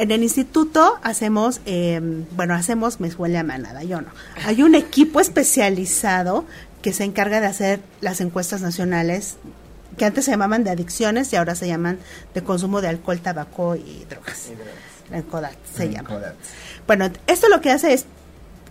[0.03, 4.09] en el instituto hacemos, em, bueno, hacemos, me huele a manada, yo no.
[4.45, 6.45] Hay un equipo especializado
[6.83, 9.37] que se encarga de hacer las encuestas nacionales
[9.97, 12.01] que antes se llamaban de adicciones y ahora se llaman
[12.35, 14.49] de consumo de alcohol, tabaco y drogas.
[15.09, 16.11] La ENCODAT se llama.
[16.88, 18.07] Bueno, esto lo que hace es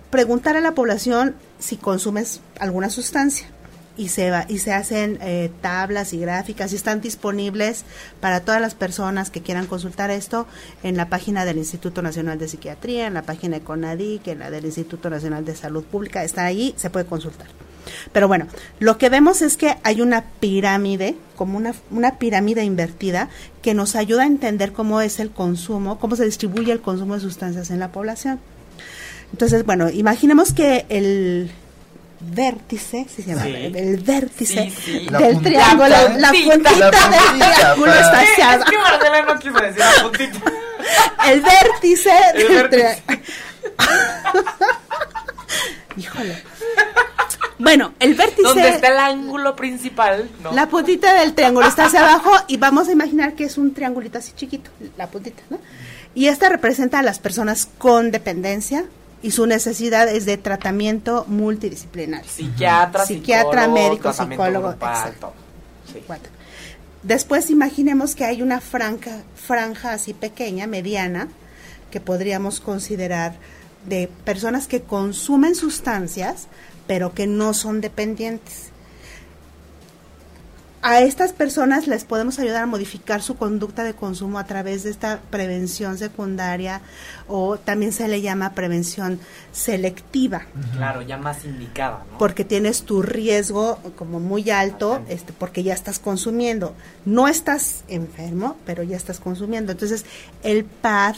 [0.09, 3.47] preguntar a la población si consumes alguna sustancia
[3.97, 7.83] y se, va, y se hacen eh, tablas y gráficas y están disponibles
[8.19, 10.47] para todas las personas que quieran consultar esto
[10.83, 14.49] en la página del Instituto Nacional de Psiquiatría, en la página de CONADIC, en la
[14.49, 17.47] del Instituto Nacional de Salud Pública, está ahí, se puede consultar.
[18.11, 18.47] Pero bueno,
[18.79, 23.29] lo que vemos es que hay una pirámide, como una, una pirámide invertida,
[23.61, 27.21] que nos ayuda a entender cómo es el consumo, cómo se distribuye el consumo de
[27.21, 28.39] sustancias en la población.
[29.31, 31.51] Entonces, bueno, imaginemos que el,
[32.21, 38.77] vértice, se llama, el vértice del triángulo, la, puntita, del triángulo está hacia Es que
[38.77, 40.39] Marcela no quiso decir la puntita.
[41.27, 43.19] El vértice del triángulo.
[45.97, 46.43] Híjole.
[47.59, 48.41] Bueno, el vértice.
[48.41, 50.29] Donde está el ángulo principal.
[50.41, 50.51] ¿no?
[50.51, 54.17] La puntita del triángulo está hacia abajo y vamos a imaginar que es un triangulito
[54.17, 55.59] así chiquito, la puntita, ¿no?
[56.15, 58.85] Y esta representa a las personas con dependencia,
[59.21, 62.29] y su necesidad es de tratamiento multidisciplinario.
[62.29, 65.33] Psiquiatra, Psiquiatra, médico, psicólogo, exacto.
[67.03, 71.27] Después imaginemos que hay una franja, franja así pequeña, mediana,
[71.89, 73.33] que podríamos considerar
[73.87, 76.47] de personas que consumen sustancias,
[76.87, 78.70] pero que no son dependientes
[80.81, 84.89] a estas personas les podemos ayudar a modificar su conducta de consumo a través de
[84.89, 86.81] esta prevención secundaria
[87.27, 89.19] o también se le llama prevención
[89.51, 90.43] selectiva.
[90.73, 92.17] Claro, ya más indicada, ¿no?
[92.17, 96.73] Porque tienes tu riesgo como muy alto, este, porque ya estás consumiendo.
[97.05, 99.71] No estás enfermo, pero ya estás consumiendo.
[99.71, 100.05] Entonces,
[100.41, 101.15] el PAD,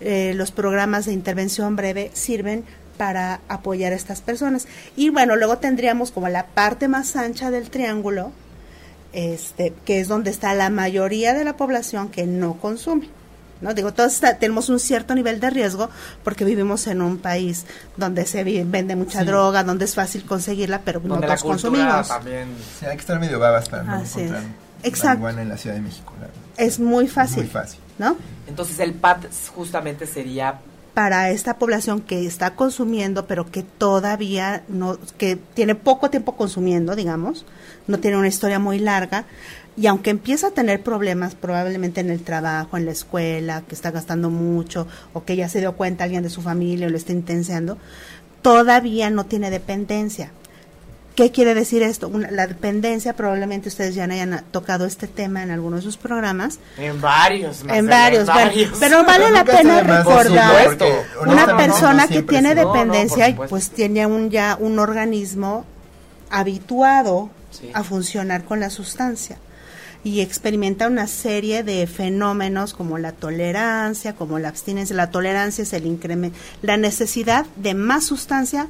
[0.00, 2.64] eh, los programas de intervención breve sirven
[2.96, 4.66] para apoyar a estas personas.
[4.96, 8.32] Y bueno, luego tendríamos como la parte más ancha del triángulo,
[9.16, 13.08] este, que es donde está la mayoría de la población que no consume.
[13.62, 13.72] ¿no?
[13.72, 15.88] Digo, todos tenemos un cierto nivel de riesgo
[16.22, 17.64] porque vivimos en un país
[17.96, 22.08] donde se vende mucha droga, donde es fácil conseguirla, pero no todos consumimos.
[22.08, 22.48] También...
[22.82, 24.42] hay que estar medio babas para no encontrar
[24.82, 25.28] Exacto.
[25.30, 26.12] en la Ciudad de México.
[26.58, 27.44] Es muy fácil.
[27.44, 27.80] muy fácil.
[27.98, 28.16] ¿no?
[28.46, 29.24] Entonces el PAT
[29.54, 30.60] justamente sería
[30.92, 36.96] para esta población que está consumiendo, pero que todavía no, que tiene poco tiempo consumiendo,
[36.96, 37.44] digamos,
[37.86, 39.24] no tiene una historia muy larga
[39.76, 43.90] y aunque empieza a tener problemas probablemente en el trabajo, en la escuela, que está
[43.90, 47.12] gastando mucho o que ya se dio cuenta alguien de su familia o lo está
[47.12, 47.76] intenseando,
[48.40, 50.30] todavía no tiene dependencia.
[51.14, 52.10] ¿Qué quiere decir esto?
[52.30, 56.58] la dependencia, probablemente ustedes ya hayan tocado este tema en algunos de sus programas.
[56.76, 57.62] En varios.
[57.66, 58.28] en varios,
[58.78, 60.76] pero vale la pena recordar
[61.26, 65.64] una persona que tiene dependencia, pues tiene un, ya un organismo
[66.28, 67.30] habituado
[67.72, 69.38] a funcionar con la sustancia.
[70.04, 74.94] Y experimenta una serie de fenómenos como la tolerancia, como la abstinencia.
[74.94, 78.68] La tolerancia es el incremento, la necesidad de más sustancia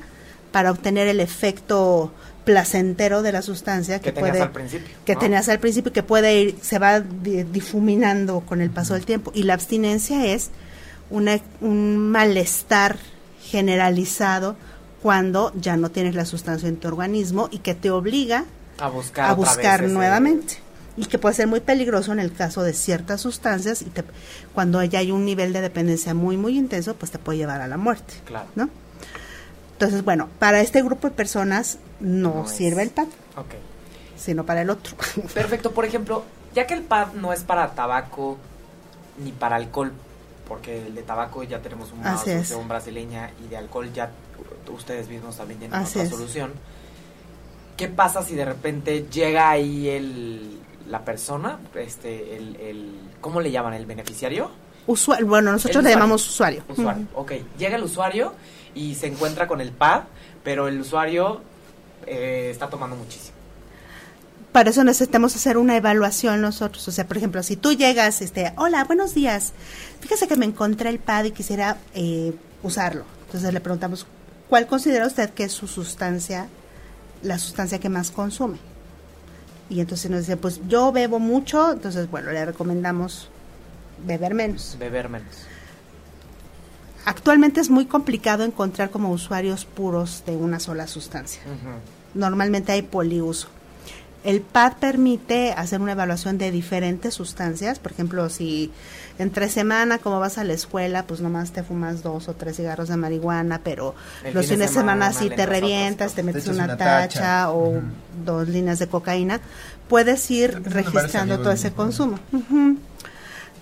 [0.50, 2.12] para obtener el efecto
[2.46, 6.56] placentero de la sustancia que, puede al principio, que tenías al principio que puede ir
[6.62, 9.32] se va difuminando con el paso del tiempo.
[9.34, 10.50] Y la abstinencia es
[11.10, 12.96] una, un malestar
[13.42, 14.56] generalizado
[15.02, 18.44] cuando ya no tienes la sustancia en tu organismo y que te obliga
[18.78, 20.58] a buscar, a buscar nuevamente
[20.96, 24.02] y que puede ser muy peligroso en el caso de ciertas sustancias y te,
[24.54, 27.68] cuando ya hay un nivel de dependencia muy muy intenso pues te puede llevar a
[27.68, 28.48] la muerte claro.
[28.54, 28.68] ¿no?
[29.72, 33.60] entonces bueno para este grupo de personas no, sirve el pad okay.
[34.16, 34.96] sino para el otro
[35.34, 38.38] perfecto por ejemplo ya que el pad no es para tabaco
[39.22, 39.92] ni para alcohol
[40.48, 44.10] porque el de tabaco ya tenemos una solución brasileña y de alcohol ya
[44.72, 46.52] ustedes mismos también tienen otra solución.
[47.76, 53.50] ¿Qué pasa si de repente llega ahí el, la persona, este, el, el, ¿cómo le
[53.50, 53.74] llaman?
[53.74, 54.50] ¿El beneficiario?
[54.86, 56.62] Usuario, bueno, nosotros le llamamos usuario.
[56.68, 57.32] Usuario, ok.
[57.58, 58.34] Llega el usuario
[58.74, 60.04] y se encuentra con el pad,
[60.44, 61.42] pero el usuario
[62.06, 63.36] eh, está tomando muchísimo
[64.56, 66.88] para eso necesitamos hacer una evaluación nosotros.
[66.88, 69.52] O sea, por ejemplo, si tú llegas, este, hola, buenos días,
[70.00, 73.04] fíjese que me encontré el pad y quisiera eh, usarlo.
[73.26, 74.06] Entonces le preguntamos,
[74.48, 76.48] ¿cuál considera usted que es su sustancia,
[77.26, 78.58] la sustancia que más consume?
[79.68, 83.28] Y entonces nos dice, pues yo bebo mucho, entonces bueno, le recomendamos
[84.06, 84.76] beber menos.
[84.78, 85.34] Beber menos.
[87.04, 91.40] Actualmente es muy complicado encontrar como usuarios puros de una sola sustancia.
[92.14, 93.48] Normalmente hay poliuso.
[94.26, 97.78] El PAD permite hacer una evaluación de diferentes sustancias.
[97.78, 98.72] Por ejemplo, si
[99.20, 102.88] entre semana, como vas a la escuela, pues nomás te fumas dos o tres cigarros
[102.88, 103.94] de marihuana, pero
[104.34, 107.80] los fines de semana, sí te revientas, te metes una, tacha, o
[108.24, 109.40] dos líneas de cocaína,
[109.88, 112.18] puedes ir registrando todo ese consumo.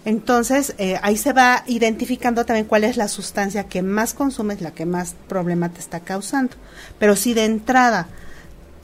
[0.06, 4.70] Entonces, eh, ahí se va identificando también cuál es la sustancia que más consumes, la
[4.70, 6.56] que más problema te está causando.
[6.98, 8.08] Pero si de entrada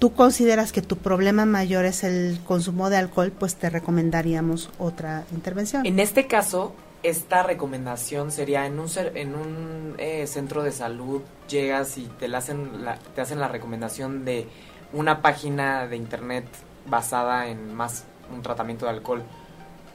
[0.01, 5.25] tú consideras que tu problema mayor es el consumo de alcohol, pues te recomendaríamos otra
[5.31, 5.87] intervención.
[5.87, 12.35] En este caso, esta recomendación sería en un eh, centro de salud llegas y te
[12.35, 14.49] hacen la, te hacen la recomendación de
[14.93, 16.47] una página de internet
[16.87, 19.23] basada en más un tratamiento de alcohol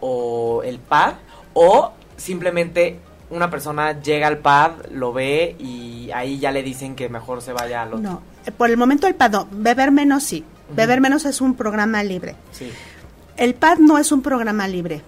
[0.01, 1.15] o el PAD
[1.53, 7.09] o simplemente una persona llega al pad, lo ve y ahí ya le dicen que
[7.09, 7.99] mejor se vaya al otro.
[7.99, 10.43] No, eh, por el momento el pad no, beber menos sí.
[10.75, 12.35] Beber menos es un programa libre.
[12.51, 12.71] Sí.
[13.37, 15.03] El pad no es un programa libre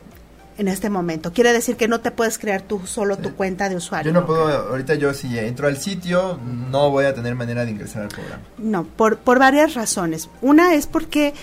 [0.58, 1.32] en este momento.
[1.34, 4.12] Quiere decir que no te puedes crear tú solo tu cuenta de usuario.
[4.12, 6.40] Yo no puedo, ahorita yo si entro al sitio,
[6.72, 8.44] no voy a tener manera de ingresar al programa.
[8.58, 10.30] No, por, por varias razones.
[10.42, 11.34] Una es porque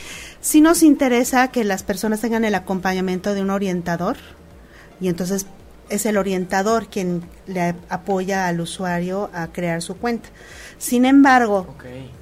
[0.41, 4.17] sí nos interesa que las personas tengan el acompañamiento de un orientador
[5.01, 5.47] y entonces
[5.88, 10.29] es el orientador quien le apoya al usuario a crear su cuenta.
[10.79, 11.75] Sin embargo,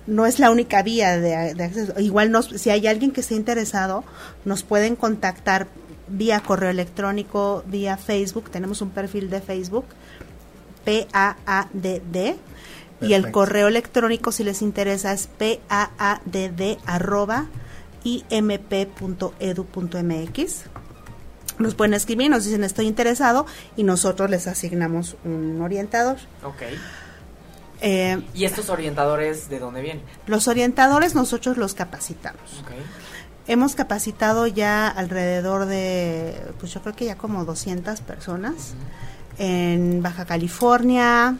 [0.06, 1.98] no es la única vía de, acceso.
[1.98, 4.04] Igual nos, si hay alguien que esté interesado,
[4.44, 5.68] nos pueden contactar
[6.08, 8.50] vía correo electrónico, vía Facebook.
[8.50, 9.86] Tenemos un perfil de Facebook,
[10.84, 12.36] P-A-A-D-D.
[13.00, 17.46] Y el correo electrónico, si les interesa, es P-A-A-D-D arroba
[18.04, 19.32] imp.edu.mx
[21.62, 23.46] nos pueden escribir, nos dicen estoy interesado
[23.76, 26.16] y nosotros les asignamos un orientador.
[26.44, 26.62] Ok.
[27.80, 30.04] Eh, ¿Y estos orientadores de dónde vienen?
[30.26, 32.62] Los orientadores nosotros los capacitamos.
[32.62, 32.78] Okay.
[33.48, 38.74] Hemos capacitado ya alrededor de, pues yo creo que ya como 200 personas
[39.38, 41.36] en Baja California.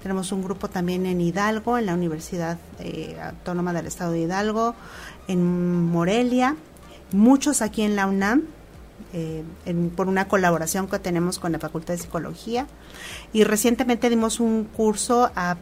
[0.00, 4.76] Tenemos un grupo también en Hidalgo, en la Universidad eh, Autónoma del Estado de Hidalgo,
[5.26, 6.56] en Morelia,
[7.12, 8.44] muchos aquí en la UNAM
[9.12, 9.42] eh,
[9.96, 12.66] por una colaboración que tenemos con la Facultad de Psicología.
[13.32, 15.56] Y recientemente dimos un curso a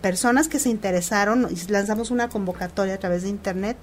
[0.00, 3.78] personas que se interesaron y lanzamos una convocatoria a través de internet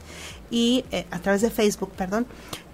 [0.51, 2.27] y eh, a través de Facebook, perdón,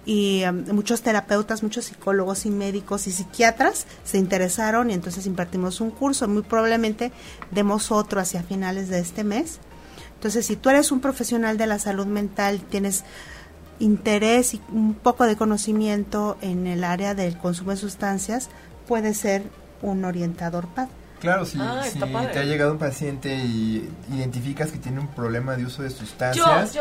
[0.08, 5.82] y um, muchos terapeutas, muchos psicólogos y médicos y psiquiatras se interesaron y entonces impartimos
[5.82, 6.26] un curso.
[6.28, 7.12] Muy probablemente
[7.50, 9.58] demos otro hacia finales de este mes.
[10.14, 13.04] Entonces, si tú eres un profesional de la salud mental, tienes
[13.78, 18.48] interés y un poco de conocimiento en el área del consumo de sustancias,
[18.86, 19.44] puede ser
[19.82, 20.88] un orientador PAD.
[21.20, 21.82] Claro, si, ah,
[22.32, 26.78] te ha llegado un paciente y identificas que tiene un problema de uso de sustancias,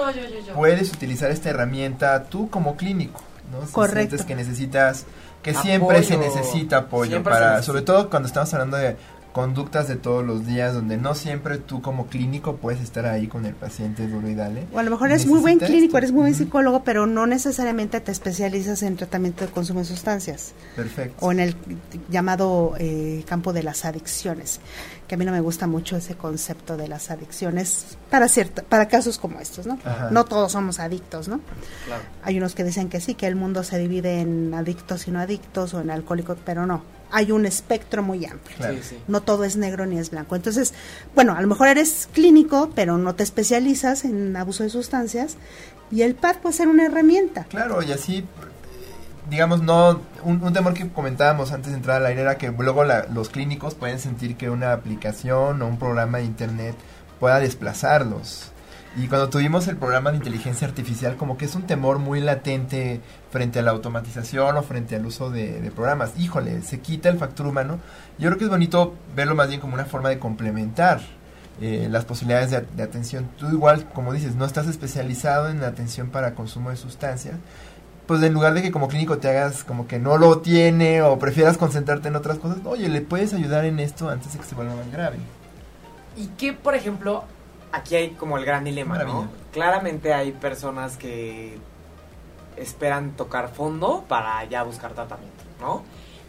[0.54, 3.66] puedes utilizar esta herramienta tú como clínico, ¿no?
[3.66, 4.16] Si Correcto.
[4.16, 5.06] sientes que necesitas,
[5.42, 8.96] que siempre se necesita apoyo para, sobre todo cuando estamos hablando de
[9.38, 13.46] conductas de todos los días donde no siempre tú como clínico puedes estar ahí con
[13.46, 14.66] el paciente duro y dale.
[14.74, 18.02] O a lo mejor eres muy buen clínico, eres muy buen psicólogo, pero no necesariamente
[18.02, 20.54] te especializas en tratamiento de consumo de sustancias.
[20.76, 21.24] Perfecto.
[21.24, 21.56] O en el
[22.10, 24.60] llamado eh, campo de las adicciones,
[25.08, 28.88] que a mí no me gusta mucho ese concepto de las adicciones para cierta, para
[28.88, 29.78] casos como estos, ¿no?
[30.10, 31.42] No todos somos adictos, ¿no?
[31.86, 32.02] Claro.
[32.24, 35.20] Hay unos que dicen que sí, que el mundo se divide en adictos y no
[35.20, 38.58] adictos o en alcohólicos, pero no hay un espectro muy amplio.
[39.08, 40.36] No todo es negro ni es blanco.
[40.36, 40.74] Entonces,
[41.16, 45.38] bueno, a lo mejor eres clínico, pero no te especializas en abuso de sustancias
[45.92, 47.46] y el PAD puede ser una herramienta.
[47.46, 48.26] Claro, y así,
[49.30, 53.30] digamos, no, un, temor que comentábamos antes de entrar al aire era que luego los
[53.30, 56.76] clínicos pueden sentir que una aplicación o un programa de internet
[57.20, 58.52] pueda desplazarlos.
[58.98, 63.00] Y cuando tuvimos el programa de inteligencia artificial, como que es un temor muy latente
[63.30, 66.18] frente a la automatización o frente al uso de, programas.
[66.18, 67.80] Híjole, se quita el factor humano.
[68.18, 71.02] Yo creo que es bonito verlo más bien como una forma de complementar
[71.62, 73.30] eh, las posibilidades de, atención.
[73.38, 77.36] Tú igual, como dices, no estás especializado en atención para consumo de sustancias.
[78.08, 81.20] Pues en lugar de que como clínico te hagas como que no lo tiene o
[81.20, 84.56] prefieras concentrarte en otras cosas, oye, le puedes ayudar en esto antes de que se
[84.56, 85.18] vuelva más grave.
[86.16, 87.26] ¿Y qué, por ejemplo,
[87.72, 89.30] aquí hay como el gran dilema, ¿no?
[89.52, 91.58] Claramente hay personas que
[92.56, 95.84] esperan tocar fondo para ya buscar tratamiento, ¿no?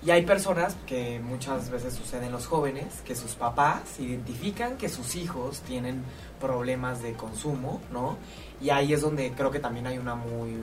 [0.04, 5.16] Y hay personas que muchas veces suceden los jóvenes, que sus papás identifican que sus
[5.16, 6.04] hijos tienen
[6.40, 8.16] problemas de consumo, ¿no?
[8.60, 10.54] Y ahí es donde creo que también hay una muy,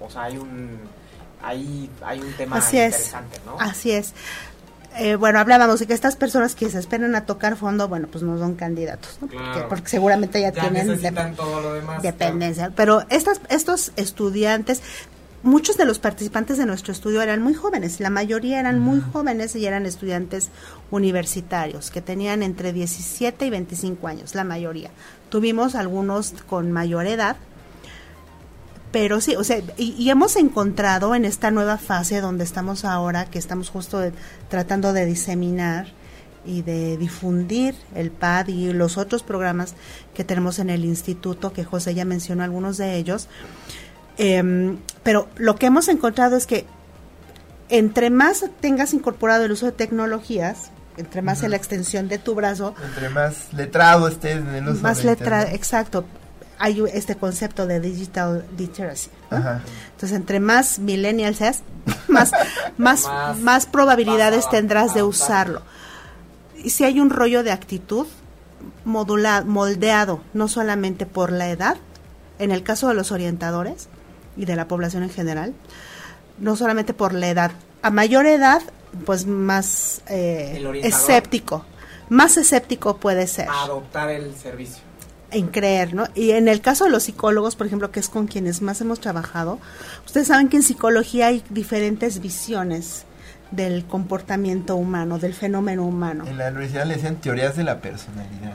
[0.00, 0.78] o sea, hay un,
[1.42, 3.56] hay, hay un tema interesante, ¿no?
[3.58, 4.12] Así es.
[4.98, 8.22] Eh, bueno, hablábamos de que estas personas que se esperan a tocar fondo, bueno, pues
[8.22, 9.28] no son candidatos, ¿no?
[9.68, 11.00] Porque, seguramente ya, tienen
[12.02, 12.70] dependencia.
[12.74, 14.82] Pero estas, estos estudiantes,
[15.42, 19.56] muchos de los participantes de nuestro estudio eran muy jóvenes, la mayoría eran muy jóvenes
[19.56, 20.50] y eran estudiantes
[20.90, 24.90] universitarios que tenían entre 17 y 25 años, la mayoría.
[25.30, 27.36] Tuvimos algunos con mayor edad,
[28.92, 33.38] pero sí, o sea, y, hemos encontrado en esta nueva fase donde estamos ahora, que
[33.38, 34.02] estamos justo
[34.48, 35.86] tratando de diseminar
[36.44, 39.74] y de difundir el PAD y los otros programas
[40.12, 43.28] que tenemos en el instituto, que José ya mencionó algunos de ellos.
[44.18, 46.66] Em, pero lo que hemos encontrado es que
[47.70, 52.34] entre más tengas incorporado el uso de tecnologías, entre más en la extensión de tu
[52.34, 56.04] brazo, entre más letrado estés en el uso más letrado, exacto,
[56.62, 59.10] hay este concepto de digital literacy.
[59.32, 61.64] Entonces, entre más millennial seas,
[62.08, 62.30] más,
[62.78, 63.08] más,
[63.40, 65.62] más, probabilidades tendrás de usarlo.
[66.62, 68.06] Y si hay un rollo de actitud
[68.84, 71.78] modulado, moldeado, no solamente por la edad,
[72.38, 73.88] en el caso de los orientadores
[74.36, 75.54] y de la población en general,
[76.38, 77.50] no solamente por la edad.
[77.82, 78.62] A mayor edad,
[79.04, 81.64] pues más eh, escéptico.
[82.08, 83.48] Más escéptico puede ser.
[83.48, 84.91] adoptar el servicio
[85.32, 86.06] en creer, ¿no?
[86.14, 89.00] Y en el caso de los psicólogos, por ejemplo, que es con quienes más hemos
[89.00, 89.58] trabajado,
[90.06, 93.04] ustedes saben que en psicología hay diferentes visiones
[93.50, 96.24] del comportamiento humano, del fenómeno humano.
[96.26, 98.54] En la universidad le decían teorías de la personalidad.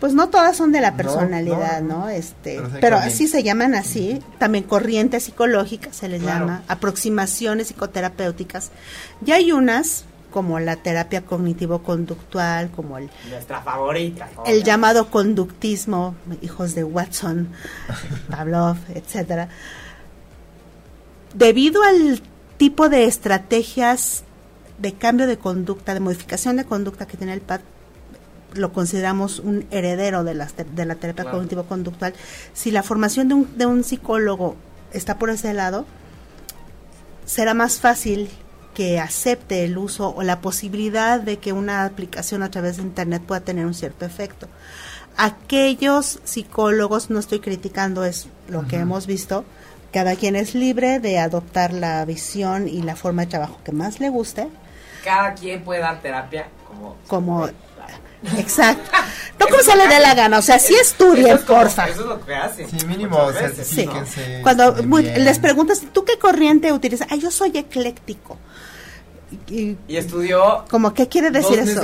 [0.00, 2.10] Pues no todas son de la personalidad, ¿no?
[2.10, 8.70] Este, pero, sí se llaman así, también corrientes psicológicas se les llama, aproximaciones psicoterapéuticas.
[9.24, 10.04] Y hay unas
[10.36, 13.08] como la terapia cognitivo-conductual, como el...
[13.30, 14.28] Nuestra favorita.
[14.44, 17.48] El llamado conductismo, hijos de Watson,
[18.30, 19.48] Pavlov, etcétera.
[21.32, 22.20] Debido al
[22.58, 24.24] tipo de estrategias
[24.76, 27.62] de cambio de conducta, de modificación de conducta que tiene el PAD,
[28.52, 32.12] lo consideramos un heredero de la, de la terapia cognitivo-conductual.
[32.52, 34.54] Si la formación de un, de un psicólogo
[34.92, 35.86] está por ese lado,
[37.24, 38.28] será más fácil
[38.76, 43.22] que acepte el uso o la posibilidad de que una aplicación a través de Internet
[43.26, 44.48] pueda tener un cierto efecto.
[45.16, 49.46] Aquellos psicólogos, no estoy criticando, es lo que hemos visto,
[49.94, 53.98] cada quien es libre de adoptar la visión y la forma de trabajo que más
[53.98, 54.46] le guste.
[55.02, 56.96] Cada quien puede dar terapia como...
[57.06, 57.48] como
[58.36, 58.90] Exacto.
[59.38, 61.88] No como se le dé la gana, o sea, sí estudien, porfa.
[61.88, 62.70] Eso es lo que hacen.
[62.70, 63.18] Sí, mínimo
[64.42, 67.06] Cuando les preguntas, ¿tú qué corriente utilizas?
[67.10, 68.38] Ah, yo soy ecléctico.
[69.48, 70.64] Y, estudió.
[70.70, 71.82] Como, ¿qué quiere decir eso?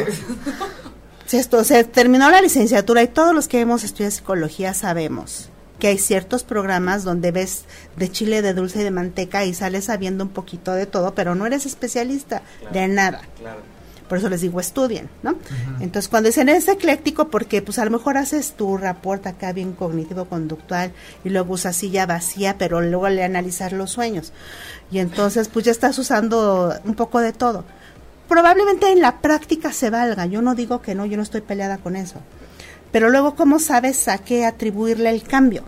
[1.32, 5.98] esto, se terminó la licenciatura y todos los que hemos estudiado psicología sabemos que hay
[5.98, 7.64] ciertos programas donde ves
[7.96, 11.34] de chile, de dulce y de manteca y sales sabiendo un poquito de todo, pero
[11.34, 13.22] no eres especialista de nada.
[13.36, 13.60] Claro.
[14.12, 15.36] Por eso les digo, estudien, ¿no?
[15.80, 19.72] Entonces, cuando dicen es ecléctico, porque pues a lo mejor haces tu reporte acá bien
[19.72, 20.92] cognitivo-conductual
[21.24, 24.34] y luego usas silla vacía, pero luego le analizar los sueños.
[24.90, 27.64] Y entonces, pues ya estás usando un poco de todo.
[28.28, 31.78] probablemente en la práctica se valga, yo no digo que no, yo no estoy peleada
[31.78, 32.20] con eso.
[32.90, 35.64] Pero luego, ¿cómo sabes a qué atribuirle el cambio?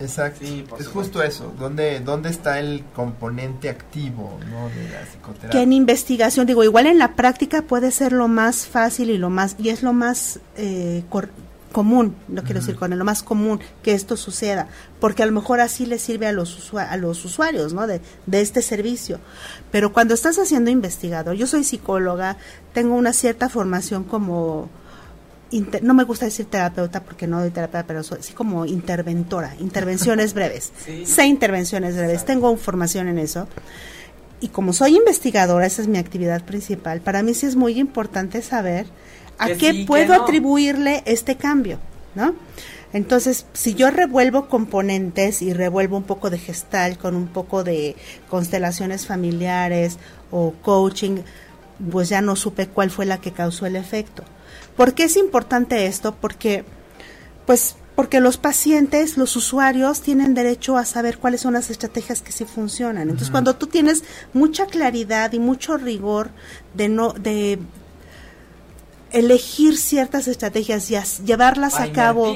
[0.00, 0.44] Exacto.
[0.78, 1.52] es justo eso.
[1.58, 4.68] ¿Dónde, ¿Dónde está el componente activo ¿no?
[4.68, 5.50] de la psicoterapia?
[5.50, 9.30] Que en investigación, digo, igual en la práctica puede ser lo más fácil y lo
[9.30, 11.04] más, y es lo más eh,
[11.72, 14.68] común, no quiero decir con lo más común que esto suceda,
[15.00, 17.86] porque a lo mejor así le sirve a los, a los usuarios ¿no?
[17.86, 19.18] de, de este servicio.
[19.70, 22.36] Pero cuando estás haciendo investigador, yo soy psicóloga,
[22.72, 24.68] tengo una cierta formación como
[25.60, 30.34] no me gusta decir terapeuta porque no doy terapia, pero soy así como interventora, intervenciones
[30.34, 30.72] breves.
[31.04, 33.48] Sé intervenciones breves, tengo formación en eso.
[34.40, 38.42] Y como soy investigadora, esa es mi actividad principal, para mí sí es muy importante
[38.42, 38.86] saber
[39.38, 41.78] a qué puedo atribuirle este cambio,
[42.14, 42.34] ¿no?
[42.92, 47.96] Entonces, si yo revuelvo componentes y revuelvo un poco de gestal con un poco de
[48.28, 49.98] constelaciones familiares
[50.30, 51.22] o coaching,
[51.90, 54.24] pues ya no supe cuál fue la que causó el efecto.
[54.76, 56.14] ¿Por qué es importante esto?
[56.14, 56.64] Porque,
[57.46, 62.32] pues, porque los pacientes, los usuarios tienen derecho a saber cuáles son las estrategias que
[62.32, 63.02] sí funcionan.
[63.02, 64.02] Entonces, cuando tú tienes
[64.32, 66.30] mucha claridad y mucho rigor
[66.74, 67.58] de no de
[69.12, 72.34] elegir ciertas estrategias y llevarlas a cabo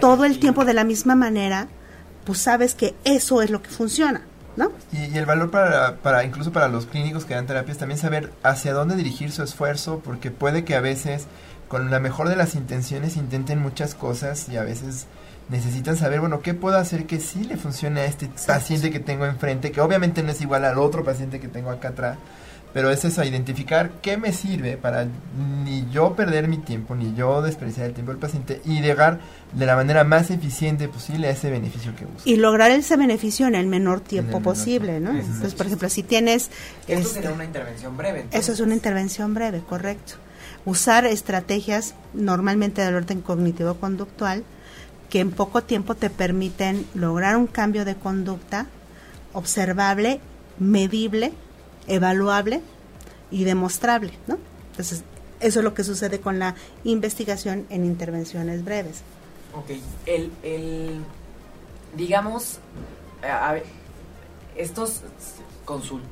[0.00, 1.68] todo el tiempo de la misma manera,
[2.24, 4.22] pues sabes que eso es lo que funciona.
[4.56, 4.72] ¿No?
[4.92, 8.32] Y, y, el valor para, para, incluso para los clínicos que dan terapias, también saber
[8.42, 11.26] hacia dónde dirigir su esfuerzo, porque puede que a veces,
[11.68, 15.06] con la mejor de las intenciones, intenten muchas cosas y a veces
[15.48, 19.26] necesitan saber, bueno, ¿qué puedo hacer que sí le funcione a este paciente que tengo
[19.26, 22.18] enfrente, que obviamente no es igual al otro paciente que tengo acá atrás?
[22.76, 25.08] Pero es eso, identificar qué me sirve para
[25.64, 29.18] ni yo perder mi tiempo, ni yo despreciar el tiempo del paciente y llegar
[29.54, 32.28] de la manera más eficiente posible a ese beneficio que busco.
[32.28, 35.12] Y lograr ese beneficio en el menor tiempo posible, ¿no?
[35.12, 36.50] Entonces, por ejemplo, si tienes...
[36.86, 38.26] Esto este, sería una intervención breve.
[38.30, 40.16] Eso es una intervención breve, correcto.
[40.66, 44.44] Usar estrategias normalmente del orden cognitivo-conductual
[45.08, 48.66] que en poco tiempo te permiten lograr un cambio de conducta
[49.32, 50.20] observable,
[50.58, 51.32] medible,
[51.86, 52.60] evaluable
[53.30, 54.38] y demostrable, ¿no?
[54.70, 55.02] Entonces,
[55.40, 59.02] eso es lo que sucede con la investigación en intervenciones breves.
[59.54, 59.70] Ok,
[60.06, 61.00] el, el
[61.96, 62.58] digamos,
[63.22, 63.64] a ver,
[64.56, 65.02] estos
[65.64, 66.04] consult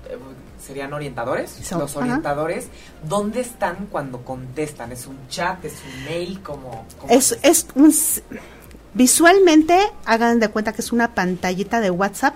[0.60, 2.68] serían orientadores, los orientadores,
[3.08, 4.92] ¿dónde están cuando contestan?
[4.92, 6.86] ¿Es un chat, es un mail, como...?
[7.08, 7.94] Es, es un,
[8.94, 12.34] visualmente, hagan de cuenta que es una pantallita de WhatsApp,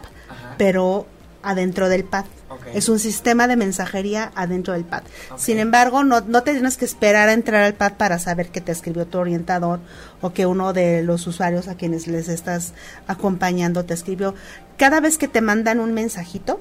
[0.56, 1.06] pero
[1.48, 2.26] adentro del pad.
[2.74, 5.02] Es un sistema de mensajería adentro del pad.
[5.38, 8.60] Sin embargo, no, no te tienes que esperar a entrar al pad para saber que
[8.60, 9.80] te escribió tu orientador
[10.20, 12.74] o que uno de los usuarios a quienes les estás
[13.06, 14.34] acompañando te escribió.
[14.76, 16.60] Cada vez que te mandan un mensajito,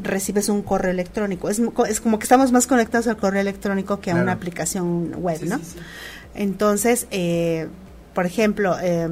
[0.00, 1.48] recibes un correo electrónico.
[1.48, 5.42] Es, es como que estamos más conectados al correo electrónico que a una aplicación web,
[5.44, 5.60] ¿no?
[6.36, 7.68] Entonces, eh,
[8.14, 9.08] por ejemplo, eh,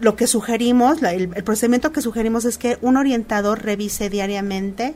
[0.00, 4.94] lo que sugerimos, el, procedimiento que sugerimos es que un orientador revise diariamente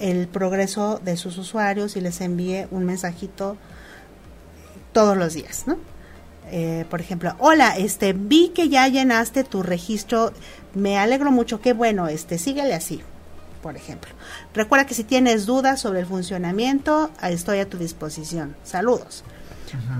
[0.00, 3.56] el progreso de sus usuarios y les envíe un mensajito
[4.92, 5.76] todos los días, ¿no?
[6.50, 10.32] Eh, por ejemplo, hola, este, vi que ya llenaste tu registro,
[10.74, 13.02] me alegro mucho, qué bueno, este, síguele así,
[13.62, 14.10] por ejemplo.
[14.54, 18.56] Recuerda que si tienes dudas sobre el funcionamiento, estoy a tu disposición.
[18.64, 19.24] Saludos.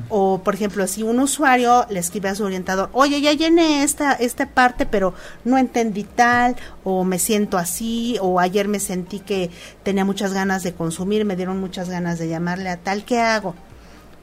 [0.08, 4.12] O, por ejemplo, si un usuario le escribe a su orientador, oye, ya llené esta,
[4.12, 5.14] esta parte, pero
[5.44, 9.50] no entendí tal, o me siento así, o ayer me sentí que
[9.82, 13.54] tenía muchas ganas de consumir, me dieron muchas ganas de llamarle a tal, ¿qué hago?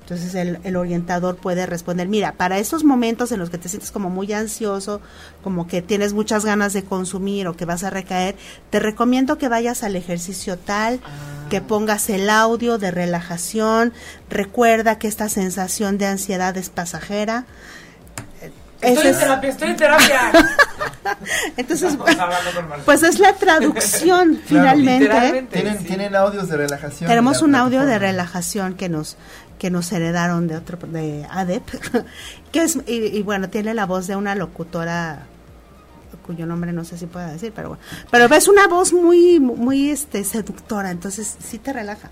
[0.06, 3.90] Entonces el, el, orientador puede responder, mira, para esos momentos en los que te sientes
[3.90, 5.02] como muy ansioso,
[5.44, 8.36] como que tienes muchas ganas de consumir o que vas a recaer,
[8.70, 11.48] te recomiendo que vayas al ejercicio tal, ah.
[11.50, 13.94] que pongas el audio de relajación,
[14.30, 17.46] recuerda que esta sensación de ansiedad es pasajera.
[18.86, 20.20] Estoy en terapia, estoy en terapia.
[21.58, 21.98] Entonces,
[22.86, 25.48] pues es la traducción finalmente.
[25.52, 27.10] ¿Tienen, tienen audios de relajación.
[27.10, 29.18] Tenemos un audio de relajación que nos
[29.60, 31.64] que nos heredaron de otro de ADEP,
[32.52, 35.28] que es y, bueno, tiene la voz de una locutora
[36.26, 39.92] cuyo nombre no sé si pueda decir, pero bueno, pero es una voz muy muy
[39.92, 42.10] este seductora, entonces sí te relaja.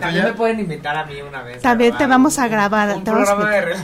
[0.00, 1.60] también me pueden invitar a mí una vez.
[1.62, 3.76] También te vamos a grabar, un, programa de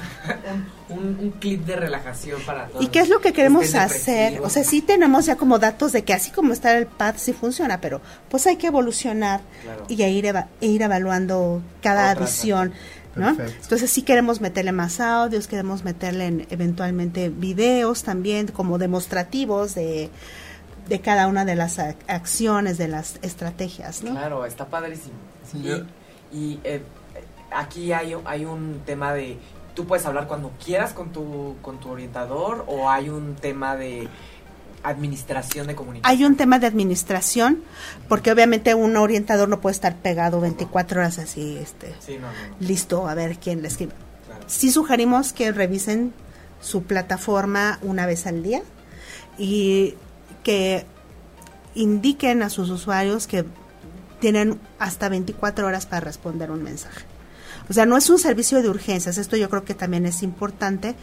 [0.89, 2.85] un, clip de relajación para todos.
[2.85, 4.41] ¿Y qué es lo que queremos hacer?
[4.41, 7.33] O sea, sí tenemos ya como datos de que así como está el pad sí
[7.33, 9.41] funciona, pero pues hay que evolucionar
[9.89, 12.15] y ir, ir evaluando cada
[13.17, 20.11] Entonces sí queremos meterle más audios, queremos meterle eventualmente videos también como demostrativos de,
[20.89, 25.15] de cada una de las acciones, de las estrategias, Claro, está padrísimo.
[26.33, 26.83] Y eh,
[27.55, 29.39] aquí hay, hay un tema de,
[29.75, 34.09] tú puedes hablar cuando quieras con tu, con tu orientador o hay un tema de
[34.83, 36.19] administración de comunicación.
[36.19, 37.63] Hay un tema de administración,
[38.09, 41.95] porque obviamente un orientador no puede estar pegado 24 horas así, este,
[42.61, 43.93] listo, a ver quién le escribe.
[44.47, 46.13] Sí sugerimos que revisen
[46.61, 48.63] su plataforma una vez al día
[49.39, 49.95] y
[50.43, 50.87] que
[51.75, 53.45] indiquen a sus usuarios que
[54.21, 57.12] tienen hasta 24 horas para responder un mensaje.
[57.69, 60.95] O sea, no es un servicio de urgencias, esto yo creo que también es importante.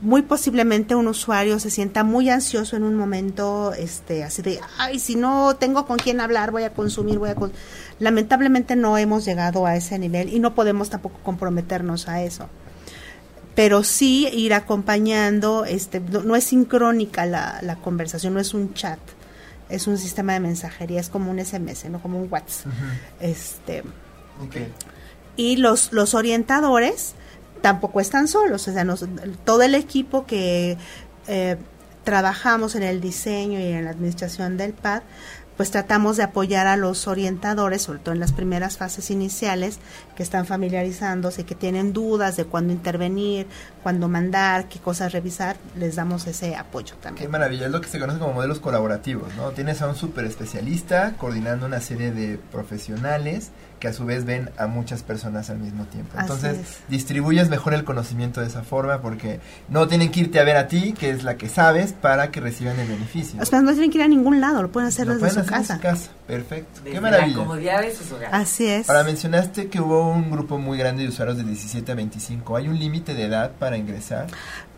[0.00, 4.98] Muy posiblemente un usuario se sienta muy ansioso en un momento este así de, ay,
[4.98, 7.36] si no tengo con quién hablar, voy a consumir, voy a
[7.98, 12.48] lamentablemente no hemos llegado a ese nivel y no podemos tampoco comprometernos a eso.
[13.54, 18.98] Pero sí ir acompañando, este no, es sincrónica la, la conversación, no es un chat
[19.72, 22.72] es un sistema de mensajería, es como un SMS, no como un WhatsApp.
[23.20, 23.82] Este
[25.36, 27.14] y los los orientadores
[27.60, 28.86] tampoco están solos, o sea,
[29.44, 30.76] todo el equipo que
[31.28, 31.56] eh,
[32.04, 35.02] trabajamos en el diseño y en la administración del PAD
[35.56, 39.78] pues tratamos de apoyar a los orientadores, sobre todo en las primeras fases iniciales,
[40.16, 43.46] que están familiarizándose, que tienen dudas de cuándo intervenir,
[43.82, 47.26] cuándo mandar, qué cosas revisar, les damos ese apoyo también.
[47.26, 49.50] Qué maravilla, es lo que se conoce como modelos colaborativos, ¿no?
[49.50, 53.50] Tienes a un super especialista coordinando una serie de profesionales
[53.82, 56.16] que a su vez ven a muchas personas al mismo tiempo.
[56.16, 56.56] Entonces,
[56.88, 60.68] distribuyes mejor el conocimiento de esa forma porque no tienen que irte a ver a
[60.68, 63.42] ti, que es la que sabes, para que reciban el beneficio.
[63.42, 65.80] O sea, no tienen que ir a ningún lado, lo pueden hacer desde su casa.
[66.32, 66.80] Perfecto.
[66.82, 67.36] Qué maravilla.
[67.36, 68.30] La comodidad de sus hogares.
[68.32, 68.88] Así es.
[68.88, 72.56] Ahora mencionaste que hubo un grupo muy grande de usuarios de 17 a 25.
[72.56, 74.28] ¿Hay un límite de edad para ingresar?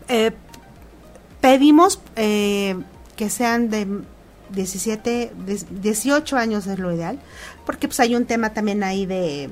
[0.09, 0.31] Eh,
[1.39, 2.75] pedimos eh,
[3.15, 3.87] que sean de
[4.49, 5.31] 17,
[5.81, 7.19] 18 años es lo ideal,
[7.65, 9.49] porque pues hay un tema también ahí de,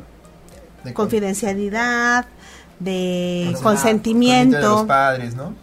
[0.93, 2.25] confidencialidad,
[2.81, 4.57] de consentimiento.
[4.57, 5.53] De los padres, ¿no?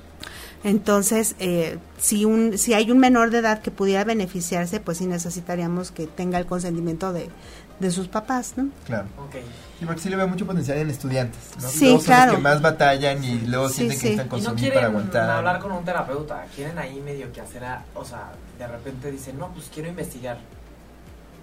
[0.63, 5.07] Entonces, eh, si, un, si hay un menor de edad que pudiera beneficiarse, pues sí
[5.07, 7.31] necesitaríamos que tenga el consentimiento de,
[7.79, 8.69] de sus papás, ¿no?
[8.85, 9.09] Claro.
[9.29, 9.43] Okay.
[9.81, 11.69] Y porque sí le veo mucho potencial en estudiantes, ¿no?
[11.69, 12.33] Sí, claro.
[12.33, 15.31] Los que más batallan y luego sienten que están consumiendo para aguantar.
[15.31, 17.63] hablar con un terapeuta, quieren ahí medio que hacer,
[17.95, 20.39] o sea, de repente dicen, no, pues quiero investigar.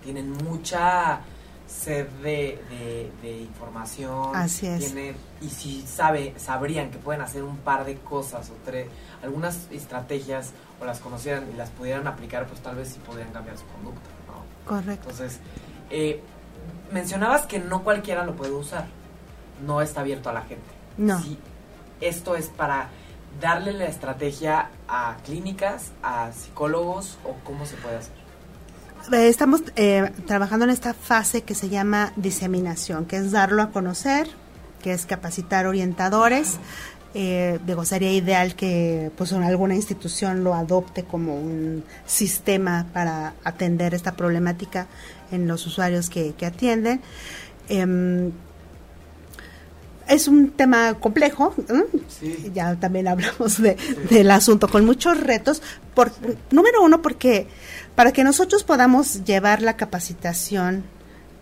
[0.04, 1.22] Tienen mucha
[1.68, 2.60] sed de,
[3.22, 4.36] de, información.
[4.36, 4.94] Así es.
[5.42, 8.88] y si sabe, sabrían que pueden hacer un par de cosas o tres,
[9.22, 13.58] algunas estrategias o las conocieran y las pudieran aplicar, pues tal vez sí podrían cambiar
[13.58, 14.70] su conducta, ¿no?
[14.70, 15.10] Correcto.
[15.10, 15.40] Entonces,
[15.90, 16.22] eh,
[16.92, 18.86] mencionabas que no cualquiera lo puede usar.
[19.66, 20.66] No está abierto a la gente.
[20.98, 21.22] No.
[22.02, 22.90] esto es para
[23.40, 28.17] darle la estrategia a clínicas, a psicólogos o cómo se puede hacer.
[29.12, 34.28] Estamos eh, trabajando en esta fase que se llama diseminación, que es darlo a conocer,
[34.82, 36.58] que es capacitar orientadores.
[37.14, 43.94] Eh, digo, sería ideal que pues alguna institución lo adopte como un sistema para atender
[43.94, 44.88] esta problemática
[45.32, 47.00] en los usuarios que, atienden.
[47.70, 48.34] Em,
[50.10, 51.56] es un tema complejo,
[52.54, 53.78] ya también hablamos de,
[54.10, 55.62] del asunto, con muchos retos.
[55.94, 56.12] Por,
[56.52, 57.48] número uno, porque
[57.98, 60.84] para que nosotros podamos llevar la capacitación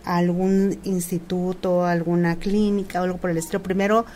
[0.06, 4.06] a algún instituto, a alguna clínica o algo por el estilo, primero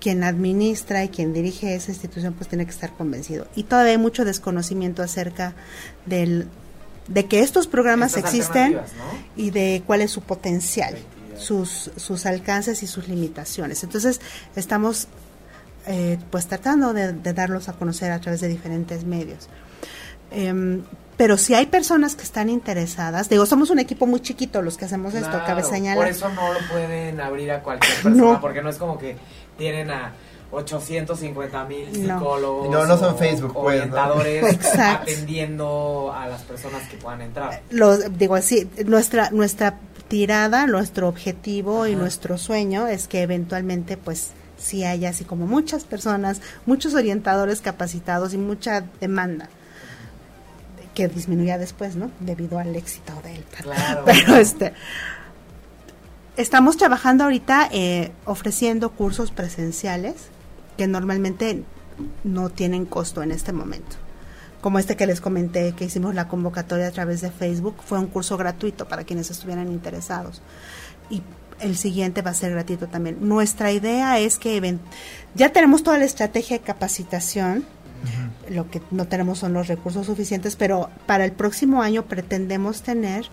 [0.00, 3.46] quien administra y quien dirige esa institución pues tiene que estar convencido.
[3.54, 5.52] Y todavía hay mucho desconocimiento acerca
[6.06, 6.48] del,
[7.06, 8.80] de que estos programas existen
[9.36, 10.96] y de cuál es su potencial,
[11.36, 13.84] sus, sus alcances y sus limitaciones.
[13.84, 14.22] Entonces,
[14.56, 15.06] estamos
[15.86, 19.50] eh, pues tratando de, darlos a conocer a través de diferentes medios.
[20.30, 20.82] Em,
[21.18, 24.84] pero si hay personas que están interesadas, digo, somos un equipo muy chiquito los que
[24.84, 25.98] hacemos esto, cabe señalar.
[25.98, 29.16] Por eso no lo pueden abrir a cualquier persona, porque no es como que
[29.58, 30.12] tienen a
[30.52, 32.70] 850 mil psicólogos.
[32.70, 34.44] No, no son Facebook, pues, orientadores
[34.78, 37.62] atendiendo a las personas que puedan entrar.
[37.70, 44.34] Los, digo así, nuestra, nuestra tirada, nuestro objetivo y nuestro sueño es que eventualmente, pues,
[44.56, 49.48] si haya así como muchas personas, muchos orientadores capacitados y mucha demanda
[50.98, 52.10] que disminuya después, ¿no?
[52.18, 54.02] Debido al éxito del claro.
[54.06, 54.74] Pero este
[56.36, 60.14] estamos trabajando ahorita eh, ofreciendo cursos presenciales
[60.76, 61.62] que normalmente
[62.24, 63.96] no tienen costo en este momento.
[64.60, 68.06] Como este que les comenté, que hicimos la convocatoria a través de Facebook, fue un
[68.06, 70.42] curso gratuito para quienes estuvieran interesados.
[71.10, 71.22] Y
[71.60, 73.18] el siguiente va a ser gratuito también.
[73.20, 74.78] Nuestra idea es que
[75.34, 77.66] ya tenemos toda la estrategia de capacitación
[78.48, 83.26] Lo que no tenemos son los recursos suficientes, pero para el próximo año pretendemos tener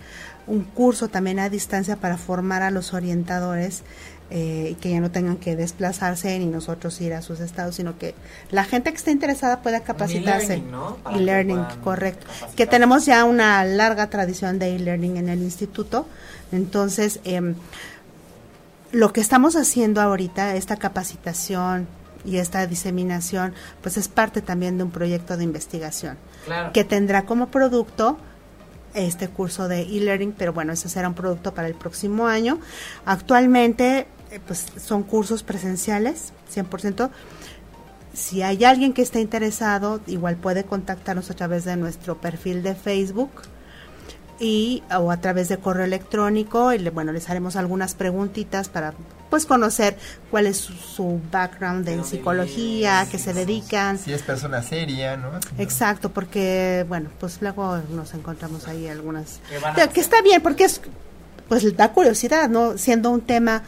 [0.48, 3.84] un curso también a distancia para formar a los orientadores
[4.32, 7.98] eh, y que ya no tengan que desplazarse ni nosotros ir a sus estados, sino
[7.98, 8.16] que
[8.50, 10.64] la gente que esté interesada pueda capacitarse.
[11.14, 12.26] E-learning, correcto.
[12.56, 16.08] Que tenemos ya una larga tradición de e-learning en el instituto.
[16.52, 17.54] Entonces, eh,
[18.92, 21.88] lo que estamos haciendo ahorita, esta capacitación
[22.26, 26.18] y esta diseminación, pues es parte también de un proyecto de investigación
[26.74, 28.18] que tendrá como producto
[28.94, 32.60] este curso de e-learning, pero bueno, ese será un producto para el próximo año.
[33.06, 37.10] Actualmente eh, pues son cursos presenciales, 100%.
[38.14, 42.76] Si hay alguien que esté interesado, igual puede contactarnos a través de nuestro perfil de
[42.76, 43.32] Facebook
[44.40, 48.94] y o a través de correo electrónico y le, bueno les haremos algunas preguntitas para
[49.36, 49.98] pues conocer
[50.32, 54.00] cuál es su, background en psicología, que se dedican.
[54.00, 55.32] Si es persona seria, ¿no?
[55.58, 59.42] Exacto, porque bueno, pues luego nos encontramos ahí algunas
[59.94, 60.80] que está bien porque es
[61.50, 62.78] pues da curiosidad, ¿no?
[62.78, 63.64] Siendo un tema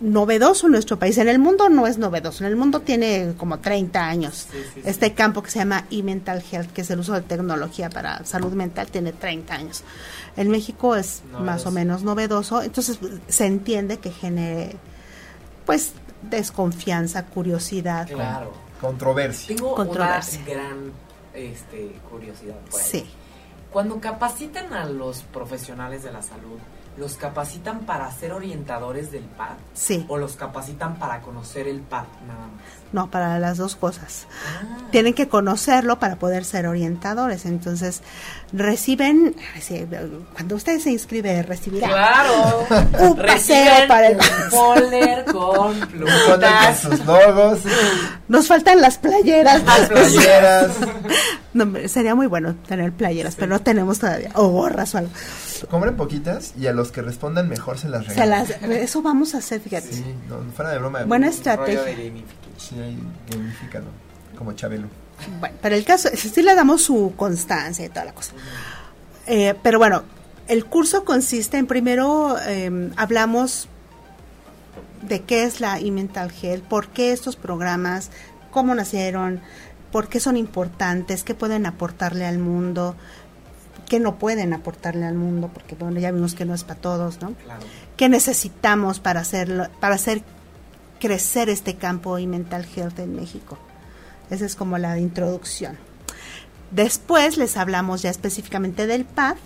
[0.00, 1.18] novedoso en nuestro país.
[1.18, 4.48] En el mundo no es novedoso, en el mundo tiene como 30 años.
[4.84, 8.52] este campo que se llama e-mental health, que es el uso de tecnología para salud
[8.52, 9.84] mental, tiene 30 años.
[10.36, 14.76] En México es más o menos novedoso, entonces se entiende que genere
[15.64, 15.92] pues
[16.22, 18.08] desconfianza, curiosidad.
[18.08, 18.52] Claro.
[18.80, 19.56] Controversia.
[19.56, 20.92] Tengo una gran
[21.32, 22.56] este, curiosidad.
[22.70, 23.06] Sí.
[23.70, 26.58] Cuando capacitan a los profesionales de la salud,
[26.96, 29.54] ¿los capacitan para ser orientadores del PAD?
[29.74, 30.04] Sí.
[30.08, 32.84] ¿O los capacitan para conocer el PAD nada más?
[32.94, 34.26] No, para las dos cosas.
[34.46, 34.78] Ah.
[34.92, 37.44] Tienen que conocerlo para poder ser orientadores.
[37.44, 38.02] Entonces,
[38.52, 39.34] reciben,
[40.32, 42.64] cuando usted se inscribe, recibirá claro.
[43.00, 46.78] un paseo para el folder con plumitas.
[46.78, 47.58] sus logos.
[48.28, 49.64] Nos faltan las playeras.
[49.64, 50.70] Las playeras.
[51.90, 54.30] sería muy bueno tener playeras, pero no tenemos todavía.
[54.34, 55.10] O gorras o algo.
[55.68, 58.46] Compren poquitas y a los que respondan mejor se las regalan.
[58.72, 59.92] eso vamos a hacer, fíjate.
[59.92, 60.04] Sí,
[60.54, 61.04] fuera de broma.
[61.04, 61.82] Buena estrategia.
[62.56, 62.76] Sí,
[63.30, 63.86] gamifícalo,
[64.36, 64.88] como Chabelo.
[65.40, 68.32] Bueno, pero el caso, sí le damos su constancia y toda la cosa.
[69.26, 70.02] Eh, pero bueno,
[70.48, 73.68] el curso consiste en primero em, hablamos
[75.02, 78.10] de qué es la e-mental health, por qué estos programas,
[78.50, 79.40] cómo nacieron,
[79.92, 82.96] por qué son importantes, qué pueden aportarle al mundo,
[83.94, 87.22] qué no pueden aportarle al mundo, porque bueno, ya vimos que no es para todos,
[87.22, 87.32] ¿no?
[87.34, 87.60] Claro.
[87.96, 90.24] ¿Qué necesitamos para hacerlo, para hacer
[90.98, 93.56] crecer este campo y mental health en México?
[94.30, 95.78] Esa es como la introducción.
[96.72, 99.36] Después les hablamos ya específicamente del PAD,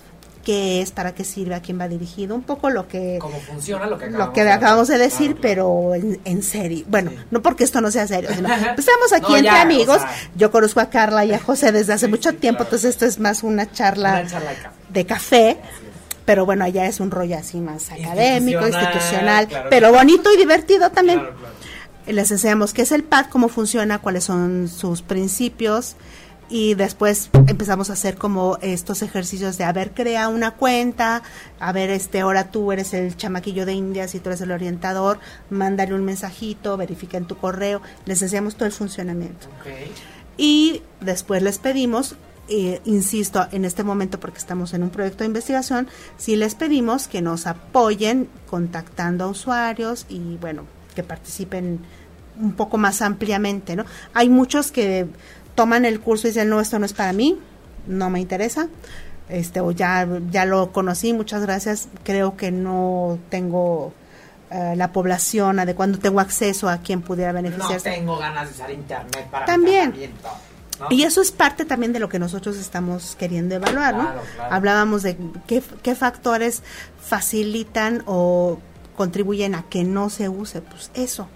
[0.49, 3.19] qué es, para qué sirve, a quién va dirigido, un poco lo que...
[3.21, 6.87] Cómo funciona lo que acabamos, de, decir, pero en, serio.
[6.89, 10.01] Bueno, no porque esto no sea serio, sino pues estamos aquí entre amigos.
[10.37, 13.43] Yo conozco a Carla y a José desde hace mucho tiempo, entonces esto es más
[13.43, 14.25] una charla,
[14.89, 15.59] de café.
[16.25, 21.21] Pero bueno, allá es un rollo así más académico, institucional, pero bonito y divertido también.
[22.07, 25.97] Les enseñamos qué es el PAD, cómo funciona, cuáles son sus principios,
[26.49, 31.23] y después empezamos a hacer como estos ejercicios de a ver crea una cuenta
[31.61, 35.19] a ver este ahora tú eres el chamaquillo de India si tú eres el orientador
[35.51, 37.81] mándale un mensajito verifica en tu correo.
[38.07, 39.49] Les enseñamos todo el funcionamiento.
[40.37, 42.17] Y después les pedimos
[42.49, 45.87] eh, insisto en este momento porque estamos en un proyecto de investigación
[46.17, 50.63] si les pedimos que nos apoyen contactando a usuarios y bueno
[50.95, 51.81] que participen
[52.41, 53.85] un poco más ampliamente no
[54.15, 55.09] hay muchos que
[55.59, 57.37] toman el curso y dicen, no, esto no es para mí,
[57.89, 58.69] no me interesa,
[59.29, 63.93] este, o ya, ya lo conocí, muchas gracias, creo que no tengo
[64.53, 67.91] eh, la población adecuada, no tengo acceso a quien pudiera beneficiarse.
[67.91, 70.13] No tengo ganas de usar internet para También.
[70.91, 74.13] Y eso es parte también de lo que nosotros estamos queriendo evaluar, ¿no?
[74.49, 75.17] Hablábamos de
[75.49, 76.63] qué, qué factores
[77.05, 78.61] facilitan o
[78.97, 81.29] contribuyen a que no se use, pues eso,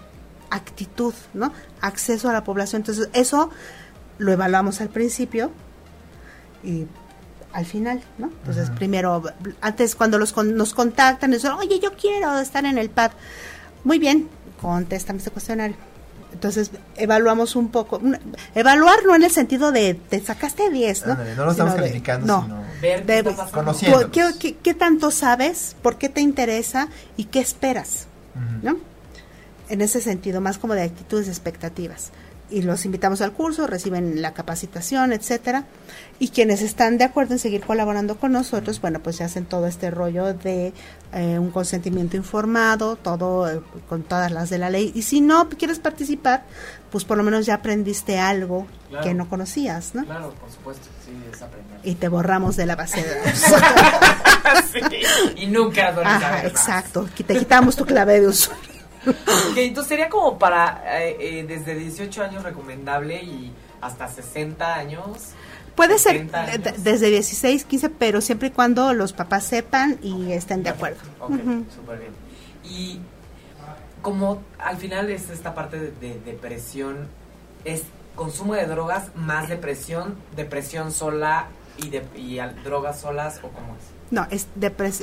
[0.49, 1.51] actitud, ¿no?
[1.81, 2.83] Acceso a la población.
[2.83, 3.49] Entonces, eso
[4.17, 5.51] lo evaluamos al principio
[6.63, 6.85] y
[7.51, 8.27] al final, ¿no?
[8.27, 9.21] Entonces, primero,
[9.61, 13.11] antes cuando los nos contactan, dicen, oye, yo quiero estar en el pad.
[13.83, 14.27] Muy bien,
[14.59, 15.75] contéstame este cuestionario.
[16.33, 18.01] Entonces, evaluamos un poco.
[18.55, 21.15] Evaluar no en el sentido de te sacaste 10, ¿no?
[21.15, 24.11] no lo estamos calificando, no, sino conociendo.
[24.11, 25.75] ¿qué, qué, tanto sabes?
[25.83, 26.87] ¿Por qué te interesa?
[27.17, 28.07] ¿Y qué esperas?
[28.63, 28.77] ¿No?
[29.69, 32.11] En ese sentido, más como de actitudes y expectativas
[32.53, 35.65] y los invitamos al curso, reciben la capacitación, etcétera.
[36.19, 39.65] Y quienes están de acuerdo en seguir colaborando con nosotros, bueno, pues se hacen todo
[39.65, 40.71] este rollo de
[41.13, 44.91] eh, un consentimiento informado, todo eh, con todas las de la ley.
[44.93, 46.43] Y si no quieres participar,
[46.91, 48.67] pues por lo menos ya aprendiste algo
[49.01, 50.05] que no conocías, ¿no?
[50.05, 51.79] Claro, por supuesto, sí, es aprender.
[51.83, 53.43] Y te borramos de la base de datos.
[54.71, 54.79] sí,
[55.37, 58.72] y nunca Ajá, exacto, te quitamos tu clave de usuario.
[59.51, 65.31] ok, entonces sería como para eh, eh, desde 18 años recomendable y hasta 60 años.
[65.75, 66.29] Puede ser
[66.77, 70.99] desde 16, 15, pero siempre y cuando los papás sepan y estén de acuerdo.
[71.19, 71.31] Ok,
[71.75, 72.11] súper bien.
[72.63, 72.99] Y
[74.03, 77.07] como al final es esta parte de, depresión,
[77.65, 77.83] es
[78.15, 81.47] consumo de drogas más depresión, depresión sola
[81.77, 83.92] y, de, y drogas solas o cómo es?
[84.11, 84.47] No, es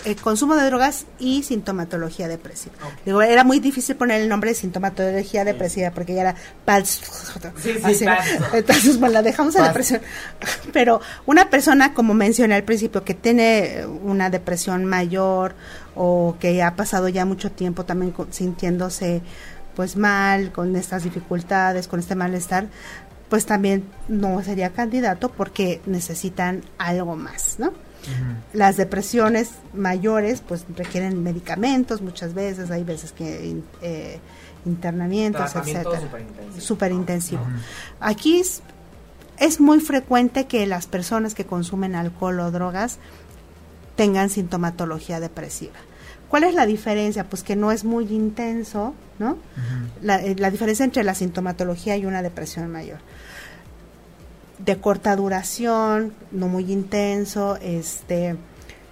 [0.04, 2.74] eh, consumo de drogas y sintomatología depresiva.
[3.04, 6.36] Digo, era muy difícil poner el nombre de sintomatología depresiva porque ya era
[6.84, 8.04] sí, sí,
[8.52, 10.00] Entonces, bueno, la dejamos en depresión.
[10.72, 15.54] Pero una persona, como mencioné al principio, que tiene una depresión mayor
[15.96, 19.22] o que ha pasado ya mucho tiempo también sintiéndose
[19.74, 22.68] pues mal, con estas dificultades, con este malestar,
[23.28, 27.72] pues también no sería candidato porque necesitan algo más, ¿no?
[28.52, 34.18] Las depresiones mayores pues requieren medicamentos muchas veces, hay veces que eh,
[34.64, 36.00] internamientos, etcétera.
[36.58, 37.42] Súper intensivo.
[38.00, 38.62] Aquí es,
[39.38, 42.98] es muy frecuente que las personas que consumen alcohol o drogas
[43.96, 45.74] tengan sintomatología depresiva.
[46.28, 47.24] ¿Cuál es la diferencia?
[47.24, 49.36] Pues que no es muy intenso, ¿no?
[50.00, 52.98] la, eh, la, diferencia entre la sintomatología y una depresión mayor
[54.64, 58.36] de corta duración, no muy intenso, este,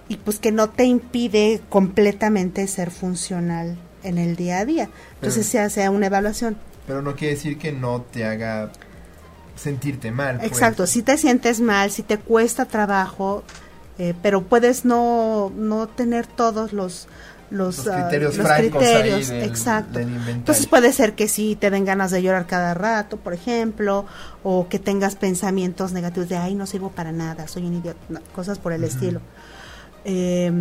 [0.07, 4.89] y pues que no te impide completamente ser funcional en el día a día.
[5.15, 6.57] Entonces se hace una evaluación.
[6.87, 8.71] Pero no quiere decir que no te haga
[9.55, 10.37] sentirte mal.
[10.37, 10.51] Pues.
[10.51, 13.43] Exacto, si te sientes mal, si te cuesta trabajo,
[13.97, 17.07] eh, pero puedes no, no tener todos los
[17.49, 19.99] los, ah, criterios, criterios exacto.
[19.99, 24.05] Entonces puede ser que sí te den ganas de llorar cada rato, por ejemplo,
[24.43, 27.99] o que tengas pensamientos negativos de ay no sirvo para nada, soy un idiota,
[28.33, 29.21] cosas por el estilo.
[30.05, 30.51] Eh,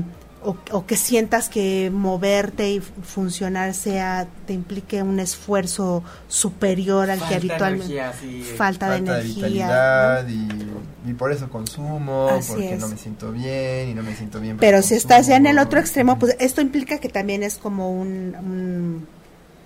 [0.45, 7.35] o, que sientas que moverte y funcionar sea te implique un esfuerzo superior al que
[7.35, 8.01] habitualmente
[8.57, 14.15] falta, de energía y, por eso consumo porque no me siento bien y no me
[14.15, 17.43] siento bien pero si estás ya en el otro extremo pues esto implica que también
[17.43, 19.07] es como un,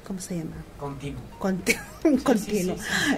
[0.06, 0.56] ¿cómo se llama?
[0.78, 1.20] Continuo.
[2.04, 2.76] un continuo.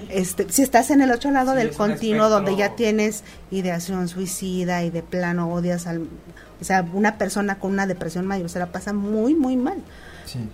[0.08, 4.90] este, si estás en el otro lado del continuo, donde ya tienes ideación suicida y
[4.90, 6.08] de plano odias al,
[6.64, 9.82] o sea, una persona con una depresión mayor se la pasa muy, muy mal.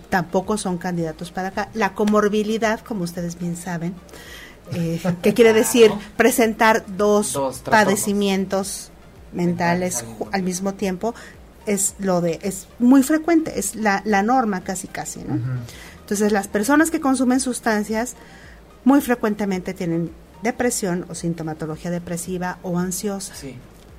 [0.09, 1.69] Tampoco son candidatos para acá.
[1.73, 3.93] La comorbilidad, como ustedes bien saben,
[4.73, 8.91] eh, que quiere decir presentar dos, padecimientos
[9.31, 10.03] mentales
[10.33, 11.15] al mismo tiempo,
[11.65, 15.39] es lo de es muy frecuente, es la, la norma casi casi, ¿no?
[16.01, 18.17] Entonces, las personas que consumen sustancias
[18.83, 20.11] muy frecuentemente tienen
[20.43, 23.33] depresión o sintomatología depresiva o ansiosa.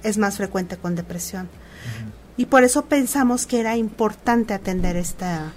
[0.03, 1.49] Es más frecuente con depresión.
[2.37, 5.53] Y por eso pensamos que era importante atender esta,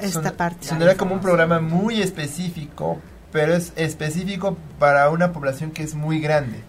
[0.00, 0.68] esta parte.
[0.68, 3.00] Sonera como un programa muy específico,
[3.32, 6.62] pero es específico para una población que es muy grande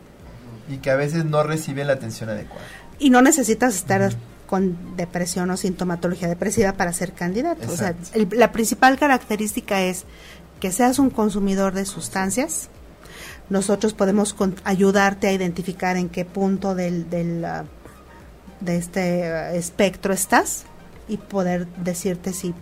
[0.68, 2.66] y que a veces no recibe la atención adecuada.
[2.99, 4.14] Y no necesitas estar
[4.47, 7.72] con depresión o sintomatología depresiva para ser candidato.
[7.72, 7.95] O sea,
[8.32, 10.06] la principal característica es
[10.60, 12.70] que seas un consumidor de sustancias.
[13.49, 17.66] Nosotros podemos ayudarte a identificar en qué punto del, del uh,
[18.64, 20.64] de este uh, espectro estás
[21.07, 22.53] y poder decirte si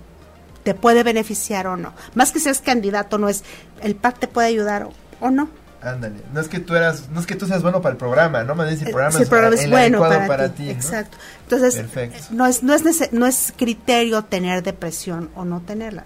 [0.64, 1.94] te puede beneficiar o no.
[2.14, 3.44] Más que seas candidato, no es
[3.82, 4.90] el PAC te puede ayudar
[5.20, 5.50] o, no.
[5.82, 8.44] Ándale, no es que tú eras, no es que tú seas bueno para el programa,
[8.44, 11.18] no me dices el eh, programa, es, programa es bueno para, ti, Exacto.
[11.44, 11.84] Entonces,
[12.32, 16.06] no es no es no es criterio tener depresión o no tenerla.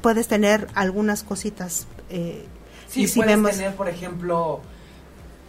[0.00, 2.46] Puedes tener algunas cositas eh,
[2.88, 4.60] sí, y si puedes tener, por ejemplo,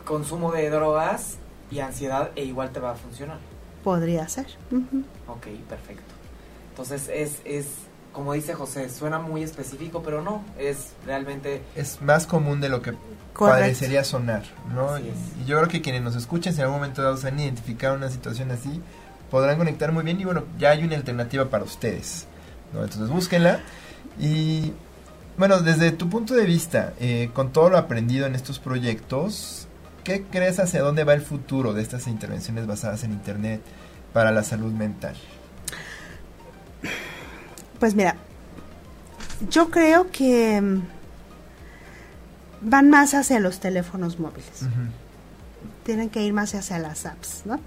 [0.04, 1.38] consumo de drogas
[1.72, 3.40] y ansiedad e igual te va a funcionar.
[3.84, 4.48] Podría ser.
[5.28, 6.14] Ok, perfecto.
[6.70, 7.68] Entonces es, es,
[8.12, 11.62] como dice José, suena muy específico, pero no, es realmente...
[11.76, 12.94] Es más común de lo que
[13.38, 14.44] parecería sonar,
[14.74, 14.98] ¿no?
[15.00, 15.14] Y,
[15.46, 18.10] yo creo que quienes nos escuchen, si en algún momento dado se han identificado una
[18.10, 18.82] situación así,
[19.30, 22.28] podrán conectar muy bien y bueno, ya hay una alternativa para ustedes,
[22.74, 22.84] ¿no?
[22.84, 23.62] Entonces búsquenla
[24.20, 24.74] y...
[25.38, 29.65] Bueno, desde tu punto de vista, eh, con todo lo aprendido en estos proyectos,
[30.06, 33.62] ¿Qué crees hacia dónde va el futuro de estas intervenciones basadas en Internet
[34.14, 35.16] para la salud mental?
[37.80, 38.16] Pues mira,
[39.50, 40.82] yo creo que mm,
[42.62, 44.62] van más hacia los teléfonos móviles.
[45.84, 47.60] Tienen que ir más hacia las apps, ¿no?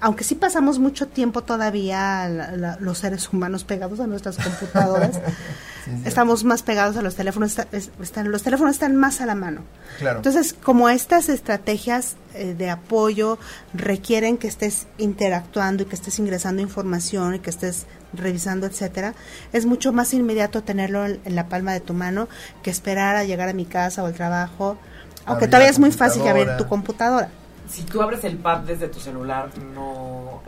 [0.00, 5.20] Aunque sí pasamos mucho tiempo todavía los seres humanos pegados a nuestras computadoras,
[6.04, 7.56] estamos más pegados a los teléfonos,
[8.00, 9.62] están, los teléfonos están más a la mano.
[10.00, 13.38] Entonces, como estas estrategias eh, de apoyo
[13.74, 19.14] requieren que estés interactuando y que estés ingresando información y que estés revisando, etcétera,
[19.52, 22.28] es mucho más inmediato tenerlo en, la palma de tu mano
[22.62, 24.78] que esperar a llegar a mi casa o al trabajo,
[25.26, 27.30] aunque todavía es muy fácil abrir tu computadora
[27.68, 30.42] si tú abres el pad desde tu celular, no.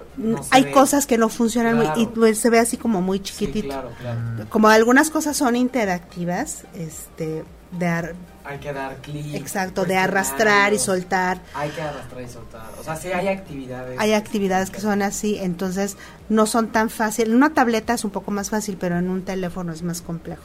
[0.50, 3.68] Hay cosas que no funcionan muy, y pues, se ve así como muy chiquitito.
[3.68, 4.46] claro, claro.
[4.48, 8.14] Como algunas cosas son interactivas, este, de
[8.44, 9.34] hay que dar clic.
[9.34, 11.40] Exacto, de arrastrar y soltar.
[11.54, 12.62] Hay que arrastrar y soltar.
[12.80, 14.00] O sea, sí hay actividades.
[14.00, 15.96] Hay actividades que son así, entonces
[16.28, 17.28] no son tan fáciles.
[17.28, 20.42] En una tableta es un poco más fácil, pero en un teléfono es más complejo.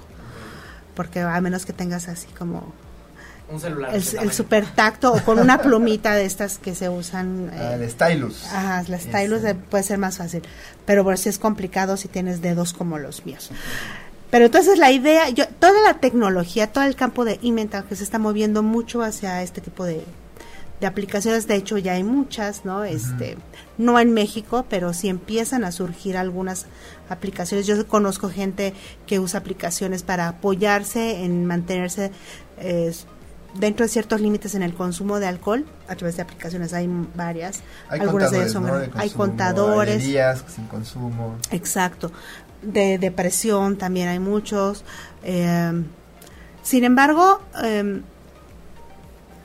[0.94, 2.74] Porque a menos que tengas así como
[3.50, 3.94] un celular.
[3.94, 7.52] El, super tacto o con una plumita de estas que se usan.
[7.54, 8.46] Ah, el stylus.
[8.46, 10.42] Ajá, el stylus puede ser más fácil.
[10.86, 13.52] Pero por si es complicado si tienes dedos como los míos.
[14.32, 18.04] Pero entonces la idea, yo, toda la tecnología, todo el campo de inventar que se
[18.04, 20.04] está moviendo mucho hacia este tipo de,
[20.82, 22.84] de aplicaciones, de hecho ya hay muchas, ¿no?
[22.84, 23.38] Este,
[23.78, 26.66] no en México, pero sí empiezan a surgir algunas
[27.08, 27.66] aplicaciones.
[27.66, 28.74] Yo conozco gente
[29.08, 32.12] que usa aplicaciones para apoyarse en mantenerse
[32.58, 32.94] eh,
[33.58, 37.62] dentro de ciertos límites en el consumo de alcohol a través de aplicaciones hay varias
[37.90, 40.04] hay algunas de ellas son hay contadores.
[40.04, 41.38] sin consumo.
[41.52, 42.12] Exacto.
[42.62, 44.84] De depresión también hay muchos.
[45.24, 45.84] Eh,
[46.64, 48.02] sin embargo eh,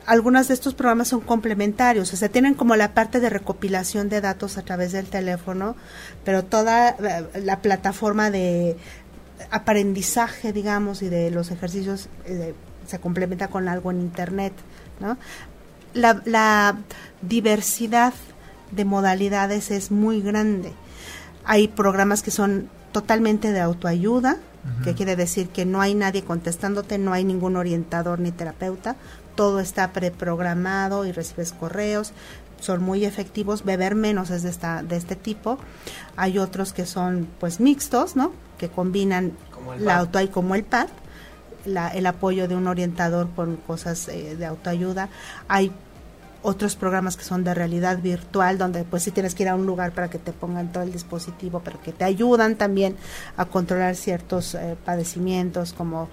[0.06, 4.20] algunos de estos programas son complementarios, o sea, tienen como la parte de recopilación de
[4.20, 5.76] datos a través del teléfono,
[6.24, 8.76] pero toda la, la plataforma de
[9.52, 12.54] aprendizaje, digamos, y de los ejercicios eh,
[12.90, 14.52] se complementa con algo en Internet,
[15.00, 15.16] ¿no?
[15.94, 16.76] La,
[17.22, 18.14] diversidad
[18.70, 20.72] de modalidades es muy grande.
[21.44, 24.38] Hay programas que son totalmente de autoayuda,
[24.84, 28.96] que quiere decir que no hay nadie contestándote, no hay ningún orientador ni terapeuta,
[29.34, 32.12] todo está preprogramado y recibes correos,
[32.60, 35.58] son muy efectivos, beber menos es de esta de este tipo.
[36.16, 38.32] Hay otros que son pues mixtos, ¿no?
[38.58, 39.32] Que combinan
[39.78, 40.88] la auto y como el pad
[41.64, 45.08] el apoyo de un orientador con cosas eh, de autoayuda.
[45.48, 45.72] Hay
[46.42, 49.66] otros programas que son de realidad virtual, donde pues sí tienes que ir a un
[49.66, 52.96] lugar para que te pongan todo el dispositivo, pero que te ayudan también
[53.36, 56.08] a controlar ciertos eh, padecimientos como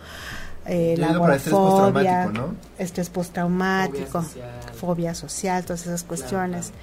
[0.66, 2.30] eh, la agorafobia,
[2.78, 4.26] estrés postraumático,
[4.74, 6.74] fobia social, todas esas cuestiones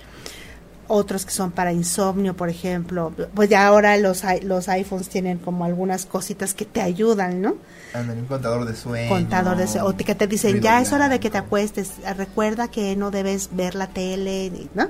[0.88, 3.12] otros que son para insomnio, por ejemplo.
[3.34, 7.56] Pues ya ahora los, los iPhones tienen como algunas cositas que te ayudan, ¿no?
[7.94, 9.08] un contador de sueño.
[9.08, 11.92] Contador de O que te dicen, ya es hora de que te acuestes.
[12.16, 14.88] Recuerda que no debes ver la tele, ¿no?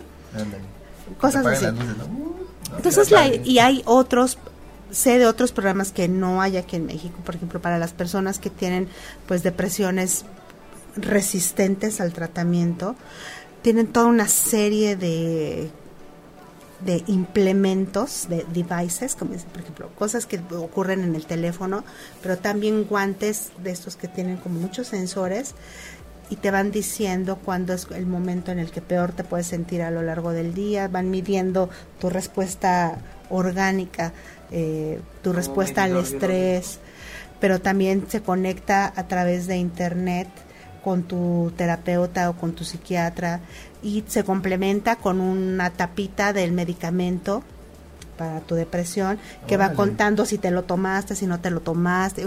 [1.21, 1.67] Cosas así.
[2.77, 3.13] Entonces,
[3.45, 4.39] y hay otros
[4.95, 8.39] sé de otros programas que no hay aquí en México, por ejemplo, para las personas
[8.39, 8.89] que tienen
[9.27, 10.25] pues depresiones
[10.97, 12.95] resistentes al tratamiento,
[13.63, 15.71] tienen toda una serie de
[16.81, 21.85] de implementos, de devices, como por ejemplo, cosas que ocurren en el teléfono,
[22.23, 25.55] pero también guantes de estos que tienen como muchos sensores
[26.31, 29.83] y te van diciendo cuándo es el momento en el que peor te puedes sentir
[29.83, 31.69] a lo largo del día, van midiendo
[32.01, 32.99] tu respuesta
[33.31, 34.13] orgánica,
[34.51, 36.79] eh, tu respuesta al estrés,
[37.41, 40.29] pero también se conecta a través de internet
[40.83, 43.41] con tu terapeuta o con tu psiquiatra
[43.85, 47.45] y se complementa con una tapita del medicamento
[48.17, 52.25] para tu depresión que va contando si te lo tomaste, si no te lo tomaste.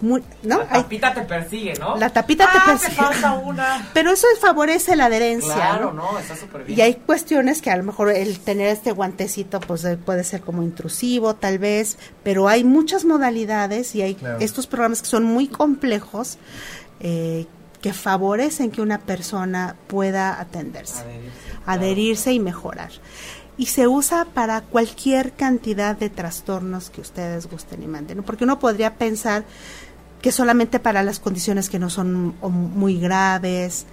[0.00, 0.58] Muy, ¿no?
[0.58, 1.96] La tapita te persigue, ¿no?
[1.96, 2.96] La tapita te ah, persigue.
[2.96, 3.88] falta una.
[3.94, 5.54] Pero eso favorece la adherencia.
[5.54, 6.78] Claro, no, está súper bien.
[6.78, 10.40] Y hay cuestiones que a lo mejor el tener este guantecito pues eh, puede ser
[10.40, 15.46] como intrusivo tal vez, pero hay muchas modalidades y hay estos programas que son muy
[15.48, 16.38] complejos
[17.00, 17.46] eh,
[17.80, 21.04] que favorecen que una persona pueda atenderse,
[21.66, 22.90] adherirse, y mejorar.
[23.56, 28.58] Y se usa para cualquier cantidad de trastornos que ustedes gusten y manden, porque uno
[28.58, 29.44] podría pensar
[30.22, 33.86] que solamente para las condiciones que no son muy graves,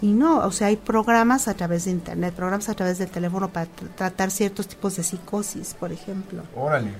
[0.00, 3.48] y no, o sea, hay programas a través de internet, programas a través del teléfono
[3.48, 3.66] para
[3.96, 6.44] tratar ciertos tipos de psicosis, por ejemplo.
[6.54, 6.92] Órale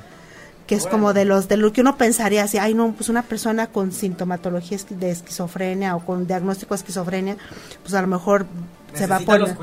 [0.69, 3.23] que es como de los de lo que uno pensaría así, ay no, pues una
[3.23, 7.39] persona con sintomatología de esquizofrenia o con diagnóstico de esquizofrenia,
[7.83, 8.47] pues a lo mejor
[8.93, 9.57] se va a poner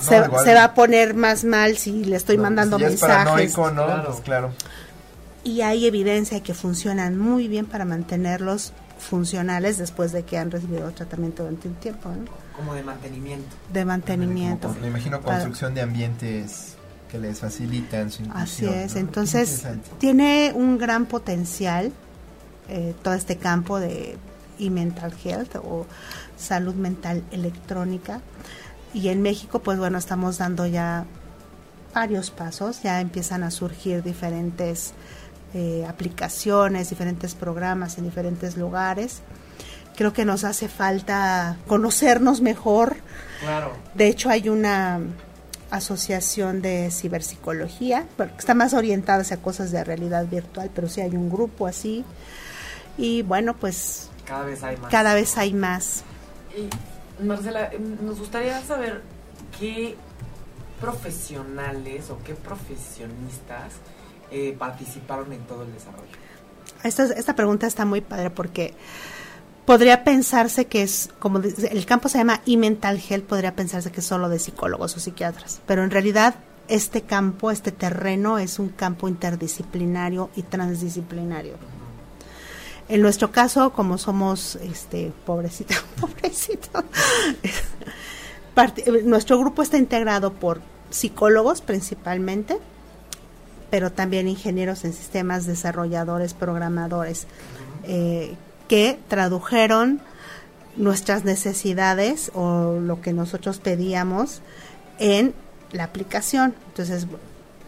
[0.00, 3.56] se, va a poner más mal si le estoy mandando si mensajes.
[3.56, 3.72] ¿no?
[3.72, 4.04] Claro.
[4.06, 4.52] Pues claro.
[5.44, 10.90] Y hay evidencia que funcionan muy bien para mantenerlos funcionales después de que han recibido
[10.90, 12.08] tratamiento durante un tiempo.
[12.08, 12.24] ¿no?
[12.56, 13.56] Como de mantenimiento.
[13.72, 14.74] De mantenimiento.
[14.80, 16.77] me imagino construcción de ambientes
[17.08, 19.64] que les facilitan su Así es, entonces
[19.98, 21.92] tiene un gran potencial
[22.68, 24.16] eh, todo este campo de
[24.58, 25.86] y mental health o
[26.36, 28.20] salud mental electrónica.
[28.92, 31.04] Y en México pues bueno estamos dando ya
[31.94, 34.92] varios pasos ya empiezan a surgir diferentes
[35.54, 39.22] eh, aplicaciones diferentes programas en diferentes lugares.
[39.96, 42.96] Creo que nos hace falta conocernos mejor.
[43.40, 43.72] Claro.
[43.94, 44.98] de hecho hay una
[45.70, 51.14] asociación de ciberpsicología, que está más orientada hacia cosas de realidad virtual, pero sí hay
[51.16, 52.04] un grupo así.
[52.96, 54.90] Y bueno, pues cada vez hay más.
[54.90, 56.04] Cada vez hay más.
[56.56, 57.70] Y Marcela,
[58.02, 59.02] nos gustaría saber
[59.58, 59.96] qué
[60.80, 63.74] profesionales o qué profesionistas
[64.30, 66.12] eh, participaron en todo el desarrollo.
[66.84, 68.74] Esta, esta pregunta está muy padre porque
[69.68, 74.06] podría pensarse que es, como el campo se llama e-mental health, podría pensarse que es
[74.06, 76.36] solo de psicólogos o psiquiatras, pero en realidad
[76.68, 81.56] este campo, este terreno es un campo interdisciplinario y transdisciplinario.
[82.88, 86.82] En nuestro caso, como somos, este, pobrecito, pobrecito,
[89.04, 92.56] nuestro grupo está integrado por psicólogos principalmente,
[93.68, 97.26] pero también ingenieros en sistemas, desarrolladores, programadores,
[97.84, 98.34] eh,
[98.68, 100.00] que tradujeron
[100.76, 104.40] nuestras necesidades o lo que nosotros pedíamos
[104.98, 105.34] en
[105.72, 106.54] la aplicación.
[106.68, 107.06] Entonces,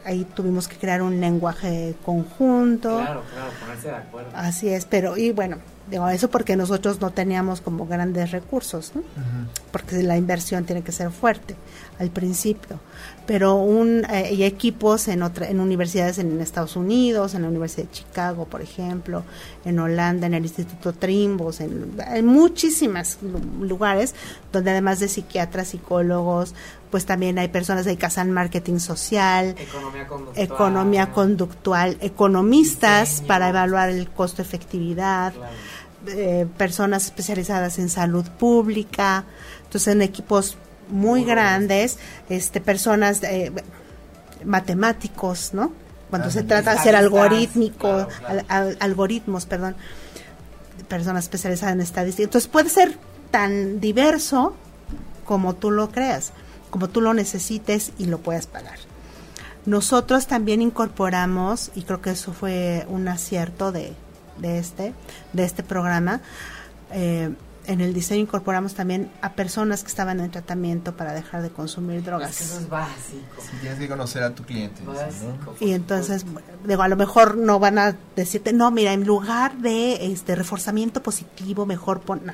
[0.05, 2.99] ahí tuvimos que crear un lenguaje conjunto.
[2.99, 4.31] Claro, claro, ponerse de acuerdo.
[4.35, 5.59] Así es, pero y bueno,
[5.91, 9.03] digo eso porque nosotros no teníamos como grandes recursos, ¿no?
[9.73, 11.57] porque la inversión tiene que ser fuerte
[11.99, 12.79] al principio.
[13.31, 17.85] Pero un, eh, hay equipos en, otra, en universidades en Estados Unidos, en la Universidad
[17.85, 19.23] de Chicago, por ejemplo,
[19.65, 23.19] en Holanda, en el Instituto Trimbos, en, en muchísimos
[23.61, 24.17] lugares
[24.53, 26.57] donde además de psiquiatras, psicólogos,
[26.91, 33.91] pues también hay personas que hacen marketing social, economía conductual, economía conductual economistas para evaluar
[33.91, 35.35] el costo-efectividad,
[36.09, 39.25] eh, personas especializadas en salud pública,
[39.67, 40.57] entonces en equipos
[40.91, 43.53] muy, grandes, este personas eh,
[44.45, 45.73] matemáticos, ¿no?
[46.11, 48.09] Cuando ah, se trata de hacer algorítmico,
[48.49, 49.77] algoritmos, perdón,
[50.89, 52.25] personas especializadas en estadística.
[52.25, 52.99] Entonces puede ser
[53.31, 54.57] tan diverso
[55.25, 56.33] como tú lo creas
[56.71, 58.79] como tú lo necesites y lo puedas pagar.
[59.67, 63.93] Nosotros también incorporamos, y creo que eso fue un acierto de,
[64.39, 64.95] de este,
[65.33, 66.23] de este programa,
[66.93, 67.31] eh,
[67.67, 72.03] en el diseño incorporamos también a personas que estaban en tratamiento para dejar de consumir
[72.03, 72.41] drogas.
[72.41, 73.21] eso es básico.
[73.61, 74.83] tienes que conocer a tu cliente.
[75.61, 76.25] Y entonces,
[76.65, 81.03] digo, a lo mejor no van a decirte, no, mira, en lugar de este reforzamiento
[81.03, 82.23] positivo, mejor pon.
[82.25, 82.33] No.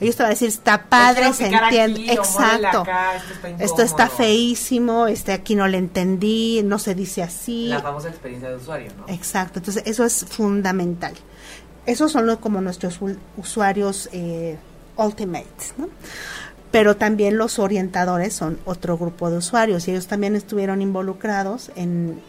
[0.00, 2.12] Ellos te van a decir, está padre, se entiende.
[2.12, 2.84] Exacto.
[3.58, 7.68] esto, está feísimo, este aquí no le entendí, no se dice así.
[7.68, 9.12] La famosa experiencia de usuario, ¿no?
[9.12, 9.58] Exacto.
[9.58, 11.14] Entonces, eso es fundamental.
[11.88, 13.00] Esos son como nuestros
[13.38, 14.58] usuarios eh,
[14.98, 15.46] ultimate,
[15.78, 15.88] ¿no?
[16.70, 22.20] Pero también los orientadores son otro grupo de usuarios y ellos también estuvieron involucrados en,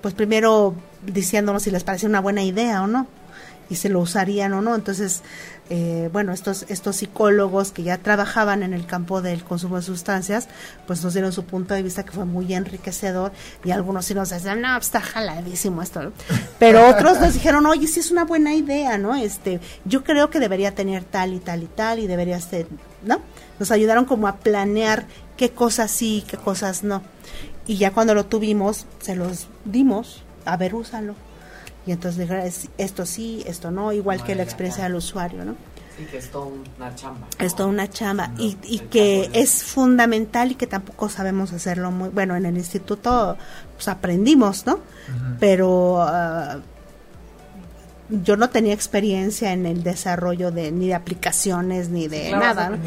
[0.00, 3.06] pues primero diciéndonos si les parece una buena idea o no
[3.68, 4.74] y si lo usarían o no.
[4.74, 5.22] Entonces,
[5.68, 10.48] eh, bueno, estos, estos psicólogos que ya trabajaban en el campo del consumo de sustancias,
[10.86, 13.32] pues nos dieron su punto de vista que fue muy enriquecedor
[13.64, 16.12] y algunos sí nos decían, no, pues está jaladísimo esto,
[16.60, 19.16] pero otros nos dijeron, oye, sí es una buena idea, ¿no?
[19.16, 22.68] Este, yo creo que debería tener tal y tal y tal y debería ser,
[23.02, 23.20] ¿no?
[23.58, 25.06] Nos ayudaron como a planear
[25.36, 27.02] qué cosas sí, qué cosas no.
[27.66, 31.25] Y ya cuando lo tuvimos, se los dimos, a ver, úsalo
[31.86, 35.54] y entonces esto sí, esto no, igual que la experiencia del usuario, ¿no?
[35.96, 37.26] Sí, que es toda una chamba.
[37.38, 42.10] Es toda una chamba y, y que es fundamental y que tampoco sabemos hacerlo muy
[42.10, 43.38] bueno en el instituto
[43.74, 44.80] pues aprendimos, ¿no?
[45.40, 46.60] Pero uh,
[48.08, 52.78] yo no tenía experiencia en el desarrollo de ni de aplicaciones ni de nada.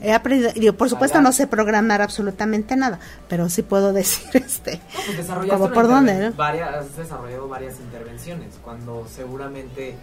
[0.00, 4.80] He aprendido, por supuesto no sé programar absolutamente nada, pero sí puedo decir este
[5.14, 9.96] pues como por dónde, varias, has desarrollado varias intervenciones cuando seguramente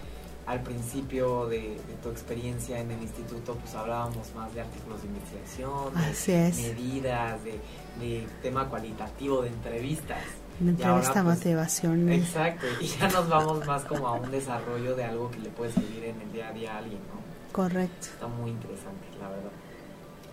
[0.45, 5.93] al principio de, tu experiencia en el instituto pues hablábamos más de artículos de investigación,
[5.95, 7.59] de medidas, de,
[7.99, 10.19] de tema cualitativo de entrevistas.
[10.61, 12.11] Una entrevista pues, motivación.
[12.11, 15.71] Exacto, y ya nos vamos más como a un desarrollo de algo que le puede
[15.71, 17.25] servir en el día a día a alguien, ¿no?
[17.51, 18.07] Correcto.
[18.07, 19.51] Está muy interesante, la verdad.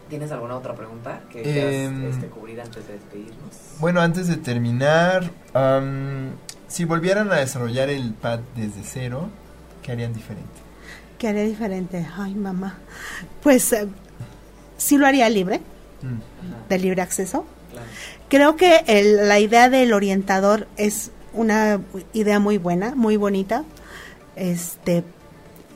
[0.08, 3.56] ¿Tienes alguna otra pregunta que quieras em, este, cubrir antes de despedirnos?
[3.80, 5.30] Bueno, antes de terminar,
[6.68, 9.28] si volvieran a desarrollar el pad desde cero,
[9.82, 10.50] ¿qué harían diferente?
[11.18, 12.06] ¿Qué haría diferente?
[12.16, 12.78] Ay, mamá.
[13.42, 13.88] Pues eh,
[14.76, 15.60] sí lo haría libre,
[16.02, 16.68] mm.
[16.68, 17.46] de libre acceso.
[18.32, 18.82] Creo que
[19.26, 21.82] la idea del orientador es una
[22.14, 23.62] idea muy buena, muy bonita,
[24.36, 25.04] este,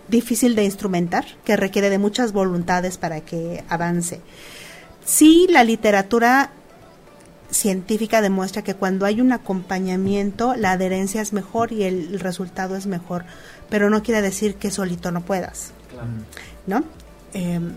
[0.09, 4.23] difícil de instrumentar, que requiere de muchas voluntades para que avance.
[5.05, 6.51] Sí, la literatura
[7.51, 12.87] científica demuestra que cuando hay un acompañamiento, la adherencia es mejor y el resultado es
[12.87, 13.27] mejor,
[13.69, 15.73] pero no quiere decir que solito no puedas,
[16.67, 16.85] ¿no?
[17.35, 17.75] Em,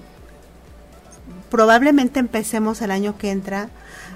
[1.51, 3.69] probablemente empecemos el año que entra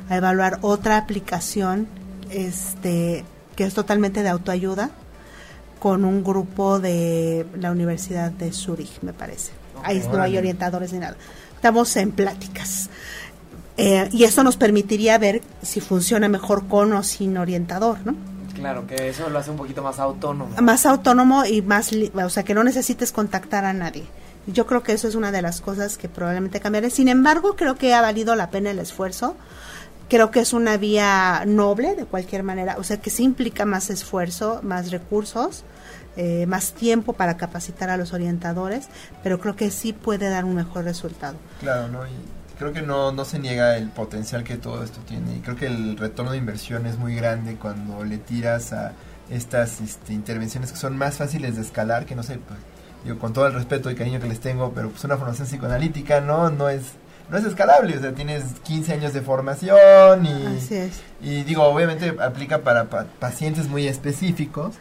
[0.09, 1.87] a evaluar otra aplicación,
[2.29, 3.25] este,
[3.55, 4.91] que es totalmente de autoayuda,
[5.79, 9.51] con un grupo de la Universidad de Zurich, me parece.
[9.83, 11.17] Ahí no hay orientadores ni nada.
[11.55, 12.89] Estamos en pláticas.
[13.75, 18.15] Eh, y eso nos permitiría ver si funciona mejor con o sin orientador, ¿no?
[18.53, 20.55] Claro, que eso lo hace un poquito más autónomo.
[20.61, 24.03] Más autónomo y más, o sea, que no necesites contactar a nadie.
[24.45, 26.89] Yo creo que eso es una de las cosas que probablemente cambiaré.
[26.89, 29.35] Sin embargo, creo que ha valido la pena el esfuerzo.
[30.13, 33.89] Creo que es una vía noble de cualquier manera, o sea, que sí implica más
[33.89, 35.63] esfuerzo, más recursos,
[36.17, 38.89] eh, más tiempo para capacitar a los orientadores,
[39.23, 41.35] pero creo que sí puede dar un mejor resultado.
[41.61, 42.05] Claro, ¿no?
[42.05, 42.11] Y
[42.59, 45.65] creo que no, no se niega el potencial que todo esto tiene y creo que
[45.65, 48.93] el retorno de inversión es muy grande cuando le tiras a
[49.31, 52.59] estas este, intervenciones que son más fáciles de escalar, que no sé, pues,
[53.03, 56.21] yo con todo el respeto y cariño que les tengo, pero pues una formación psicoanalítica
[56.21, 56.83] no, no es
[57.33, 60.59] no es escalable, o sea, tienes 15 años de formación y,
[61.19, 64.75] y digo, obviamente aplica para pacientes muy específicos,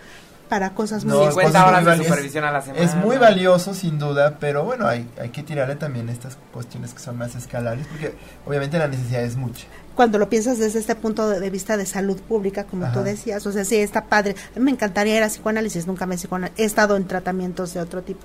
[0.50, 2.84] para cosas muy, no, horas de supervisión a la semana.
[2.84, 6.98] Es muy valioso sin duda, pero bueno, hay, hay que tirarle también estas cuestiones que
[6.98, 9.64] son más escalables, porque obviamente la necesidad es mucha.
[9.94, 13.53] Cuando lo piensas desde este punto de vista de salud pública, como tú decías, o
[13.53, 14.36] sea, sí, está padre.
[14.55, 16.16] A mí me encantaría ir a psicoanálisis, nunca me
[16.59, 18.20] he estado en tratamientos de otro tipo.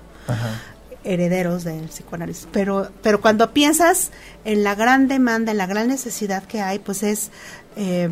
[1.04, 2.48] Herederos del psicoanálisis.
[2.52, 4.10] Pero, pero cuando piensas
[4.44, 7.30] en la gran demanda, en la gran necesidad que hay, pues es
[7.76, 8.08] eh,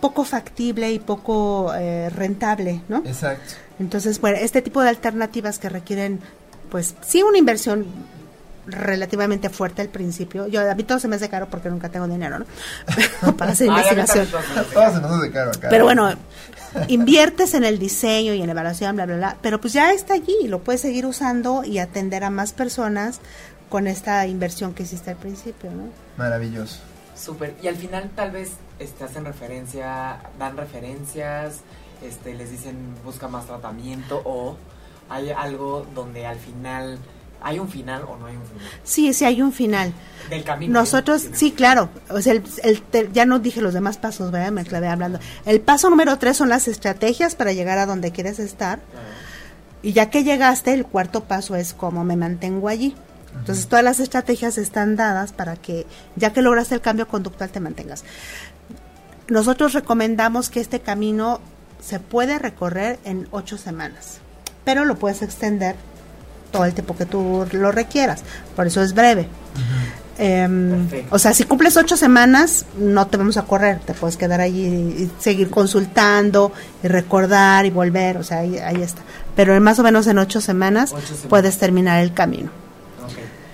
[0.00, 2.98] poco factible y poco eh, rentable, ¿no?
[2.98, 3.54] Exacto.
[3.78, 6.20] Entonces, bueno, este tipo de alternativas que requieren,
[6.70, 7.86] pues, sí una inversión
[8.66, 10.46] relativamente fuerte al principio.
[10.46, 12.46] Yo a mí todo se me hace caro porque nunca tengo dinero, ¿no?
[13.36, 14.28] Para hacer investigación.
[14.72, 15.68] todo se nos hace caro acá.
[15.68, 16.10] Pero bueno,
[16.88, 20.14] inviertes en el diseño y en la evaluación, bla, bla, bla, pero pues ya está
[20.14, 23.20] allí lo puedes seguir usando y atender a más personas
[23.68, 25.84] con esta inversión que hiciste al principio, ¿no?
[26.16, 26.80] Maravilloso.
[27.16, 27.54] Súper.
[27.62, 31.60] Y al final tal vez este, hacen referencia, dan referencias,
[32.02, 34.56] este, les dicen busca más tratamiento o
[35.08, 36.98] hay algo donde al final
[37.44, 38.66] ¿Hay un final o no hay un final?
[38.84, 39.92] Sí, sí hay un final.
[40.30, 40.72] Del camino.
[40.72, 41.88] Nosotros, sí, claro.
[42.08, 44.52] O sea, el, ya no dije los demás pasos, ¿verdad?
[44.52, 45.18] Me clavé hablando.
[45.44, 48.80] El paso número tres son las estrategias para llegar a donde quieres estar.
[49.82, 52.94] Y ya que llegaste, el cuarto paso es cómo me mantengo allí.
[53.36, 55.86] Entonces, todas las estrategias están dadas para que,
[56.16, 58.04] ya que lograste el cambio conductual, te mantengas.
[59.28, 61.40] Nosotros recomendamos que este camino
[61.80, 64.18] se puede recorrer en ocho semanas,
[64.64, 65.76] pero lo puedes extender
[66.52, 68.22] todo el tiempo que tú lo requieras.
[68.54, 69.26] Por eso es breve.
[70.18, 74.40] Em, o sea, si cumples ocho semanas, no te vamos a correr, te puedes quedar
[74.40, 79.02] allí y seguir consultando y recordar y volver, o sea, ahí, está.
[79.34, 80.94] Pero más o menos en ocho semanas,
[81.28, 82.50] puedes terminar el camino.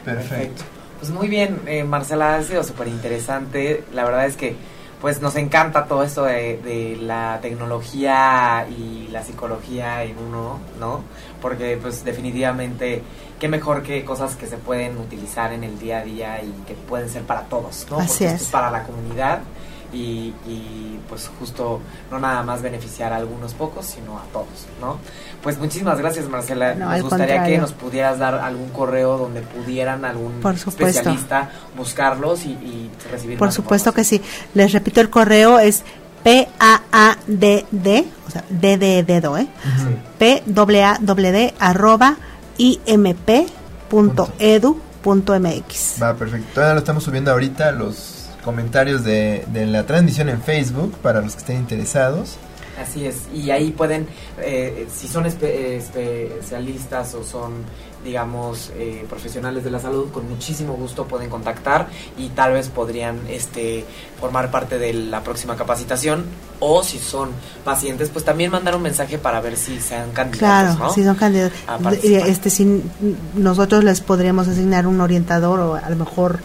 [0.05, 0.64] Perfecto.
[0.99, 3.84] Pues muy bien, eh, Marcela, ha sido súper interesante.
[3.94, 4.57] La verdad es que
[5.01, 11.03] pues nos encanta todo esto de, la tecnología y la psicología en uno, ¿no?
[11.41, 13.03] Porque pues definitivamente
[13.39, 16.74] qué mejor que cosas que se pueden utilizar en el día a día y que
[16.74, 17.99] pueden ser para todos, ¿no?
[17.99, 18.45] Así es.
[18.47, 19.41] para la comunidad
[19.93, 21.80] y, y, pues justo
[22.11, 24.99] no nada más beneficiar a algunos pocos, sino a todos, ¿no?
[25.43, 26.74] Pues muchísimas gracias Marcela.
[26.74, 32.91] nos gustaría que nos pudieras dar algún correo donde pudieran algún especialista buscarlos y, y
[33.11, 34.20] recibir Por supuesto que sí.
[34.53, 35.84] Les repito el correo es
[36.29, 39.49] P A A D D, o sea, D de dedo, ¿eh?
[40.18, 42.18] P A A D D arroba
[42.59, 43.62] imp.edu.mx.
[46.03, 46.49] Va, perfecto.
[46.53, 51.33] Todavía lo estamos subiendo ahorita los comentarios de, de la transmisión en Facebook para los
[51.33, 52.37] que estén interesados.
[52.79, 54.07] Así es, y ahí pueden,
[54.37, 57.64] eh, si son especialistas o son,
[58.09, 63.20] digamos, eh, profesionales de la salud, con muchísimo gusto pueden contactar y tal vez podrían
[63.28, 63.84] este,
[64.18, 66.24] formar parte de la próxima capacitación.
[66.61, 67.30] O si son
[67.64, 70.76] pacientes, pues también mandar un mensaje para ver si sean candidatos.
[70.76, 71.57] Claro, si son candidatos.
[72.03, 72.83] Este, si
[73.34, 76.41] nosotros les podríamos asignar un orientador o a lo mejor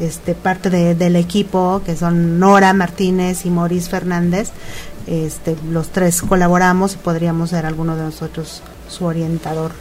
[0.00, 4.52] este, parte del equipo, que son Nora Martínez y Maurice Fernández
[5.06, 9.72] este, los tres colaboramos y podríamos ser alguno de nosotros su orientador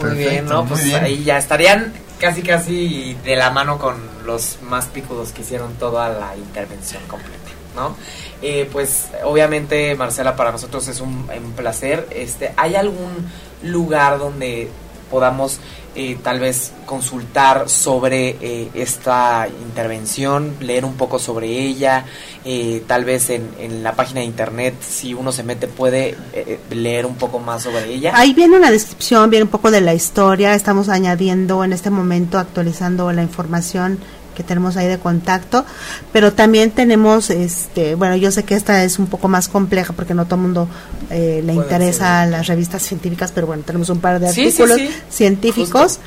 [0.00, 0.66] Muy bien, ¿no?
[0.66, 1.02] Pues bien.
[1.04, 6.08] ahí ya estarían casi casi de la mano con los más picudos que hicieron toda
[6.10, 7.96] la intervención completa, ¿no?
[8.42, 12.06] Eh, pues obviamente Marcela para nosotros es un, un placer.
[12.10, 13.30] Este, ¿hay algún
[13.62, 14.70] lugar donde
[15.10, 15.58] podamos
[15.94, 22.04] eh, tal vez consultar sobre eh, esta intervención, leer un poco sobre ella,
[22.44, 26.60] eh, tal vez en, en la página de internet, si uno se mete, puede eh,
[26.70, 28.12] leer un poco más sobre ella.
[28.14, 30.54] Ahí viene una descripción, viene un poco de la historia.
[30.54, 33.98] Estamos añadiendo en este momento, actualizando la información
[34.40, 35.64] que tenemos ahí de contacto,
[36.12, 40.14] pero también tenemos, este, bueno, yo sé que esta es un poco más compleja porque
[40.14, 40.68] no todo el mundo
[41.10, 44.90] eh, le interesa las revistas científicas, pero bueno, tenemos un par de Sí, artículos sí.
[45.10, 45.98] científicos.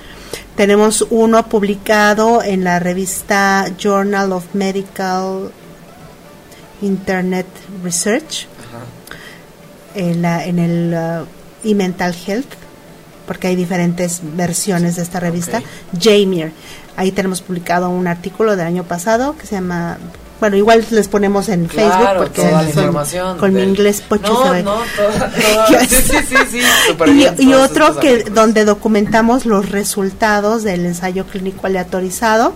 [0.55, 5.51] Tenemos uno publicado en la revista Journal of Medical
[6.81, 7.45] Internet
[7.84, 8.47] Research
[9.95, 12.47] en, la, en el uh, e-mental health,
[13.27, 16.01] porque hay diferentes versiones de esta revista, Ok.
[16.03, 16.51] Jamir.
[16.95, 19.98] Ahí tenemos publicado un artículo del año pasado que se llama,
[20.40, 24.02] bueno, igual les ponemos en Claro, Facebook porque toda la con- información con mi inglés
[24.02, 26.61] pocho no, toda, toda- sí, sí, sí,
[27.07, 32.53] y, bien, y otro que donde documentamos los resultados del ensayo clínico aleatorizado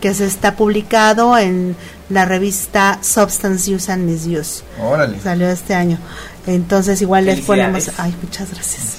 [0.00, 1.76] que se está publicado en
[2.08, 4.62] la revista Substance Use and Misuse.
[4.80, 5.20] Órale.
[5.20, 5.98] Salió este año.
[6.46, 8.98] Entonces igual les ponemos, ay, muchas gracias.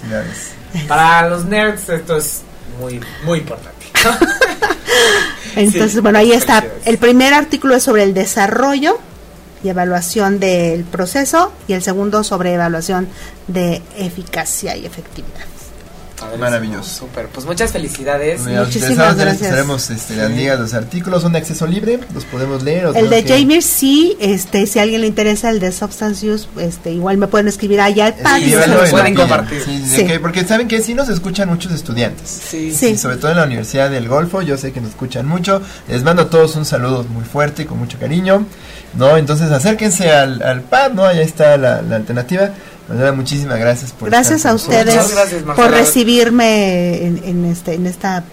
[0.88, 2.42] Para los nerds esto es
[2.80, 3.78] muy, muy importante.
[5.56, 6.66] Entonces, Sí, bueno, ahí está.
[6.86, 9.00] El primer artículo es sobre el desarrollo
[9.64, 13.08] y evaluación del proceso y el segundo sobre evaluación
[13.48, 15.51] de eficacia y efectividad.
[16.22, 17.00] Padrísimo, Maravilloso.
[17.00, 18.42] Súper, pues muchas felicidades.
[18.42, 19.42] Muchísimas gracias.
[19.50, 22.90] pasaremos, este, las ligas, los artículos son de acceso libre, los podemos leer.
[22.96, 26.48] El de que- Jamir sí, este, si a alguien le interesa el de Substance Use,
[26.60, 29.62] este, igual me pueden escribir allá al pad y se Escríbanlo los en pueden compartir.
[29.66, 30.04] Sí, sí, Sí.
[30.14, 32.30] ok, porque saben que sí nos escuchan muchos estudiantes.
[32.50, 32.98] Sí, Sí.
[32.98, 35.62] Sobre todo en la Universidad del Golfo, yo sé que nos escuchan mucho.
[35.88, 38.46] Les mando a todos un saludo muy fuerte y con mucho cariño.
[38.94, 39.16] ¿no?
[39.16, 41.06] Entonces acérquense al, al pad, ¿no?
[41.06, 42.50] Allá está la, la alternativa.
[43.14, 48.24] Muchísimas gracias por Gracias estar a ustedes gracias, por recibirme en, en este, en esta,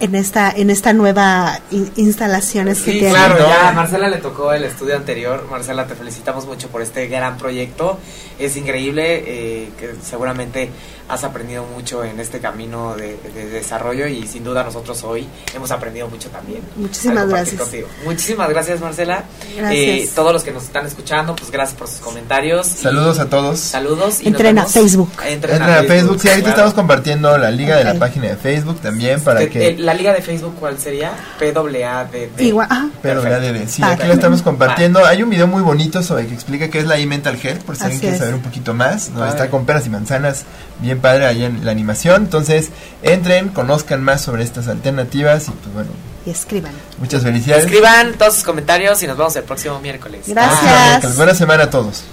[0.00, 3.12] en esta, en esta nueva in- instalaciones que Sí, tienen.
[3.14, 5.46] claro, ya a Marcela le tocó el estudio anterior.
[5.50, 7.98] Marcela, te felicitamos mucho por este gran proyecto.
[8.38, 10.70] Es increíble, eh, que seguramente
[11.08, 15.70] has aprendido mucho en este camino de, de desarrollo y sin duda nosotros hoy hemos
[15.70, 16.60] aprendido mucho también.
[16.76, 17.60] Muchísimas gracias.
[17.60, 17.88] contigo.
[18.04, 19.24] Muchísimas gracias, Marcela.
[19.56, 19.72] Gracias.
[19.72, 22.66] Eh, todos los que nos están escuchando, pues gracias por sus comentarios.
[22.66, 23.58] y Saludos a todos.
[23.58, 24.20] Saludos.
[24.22, 25.10] Y Entren a nos vemos- Facebook.
[25.26, 26.50] Entren Entren a Facebook, sí, ahorita claro.
[26.68, 29.68] estamos compartiendo la liga de la página de Facebook también para Eh, que...
[29.68, 31.12] eh, La liga de Facebook, ¿cuál sería?
[31.38, 32.40] PWADD.
[32.40, 32.68] Igual,
[33.02, 33.46] Pero Perfecto.
[33.46, 35.04] ya de sí, Ah, aquí lo estamos compartiendo.
[35.04, 37.84] Hay un video muy bonito sobre que explica qué es la e-mental health, por si
[37.84, 39.10] alguien quiere saber un poquito más.
[39.28, 40.44] Está con peras y manzanas,
[40.80, 42.24] bien padre ahí en la animación.
[42.24, 42.70] Entonces,
[43.02, 45.90] entren, conozcan más sobre estas alternativas y pues bueno,
[46.26, 46.72] y escriban.
[46.98, 47.64] muchas felicidades.
[47.64, 50.24] Escriban todos sus comentarios y nos vemos el próximo miércoles.
[50.26, 51.16] Gracias.
[51.16, 52.04] Buena semana a todos.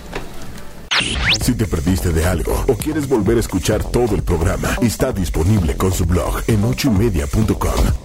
[1.41, 5.75] Si te perdiste de algo o quieres volver a escuchar todo el programa, está disponible
[5.75, 8.04] con su blog en ochoymedia.com.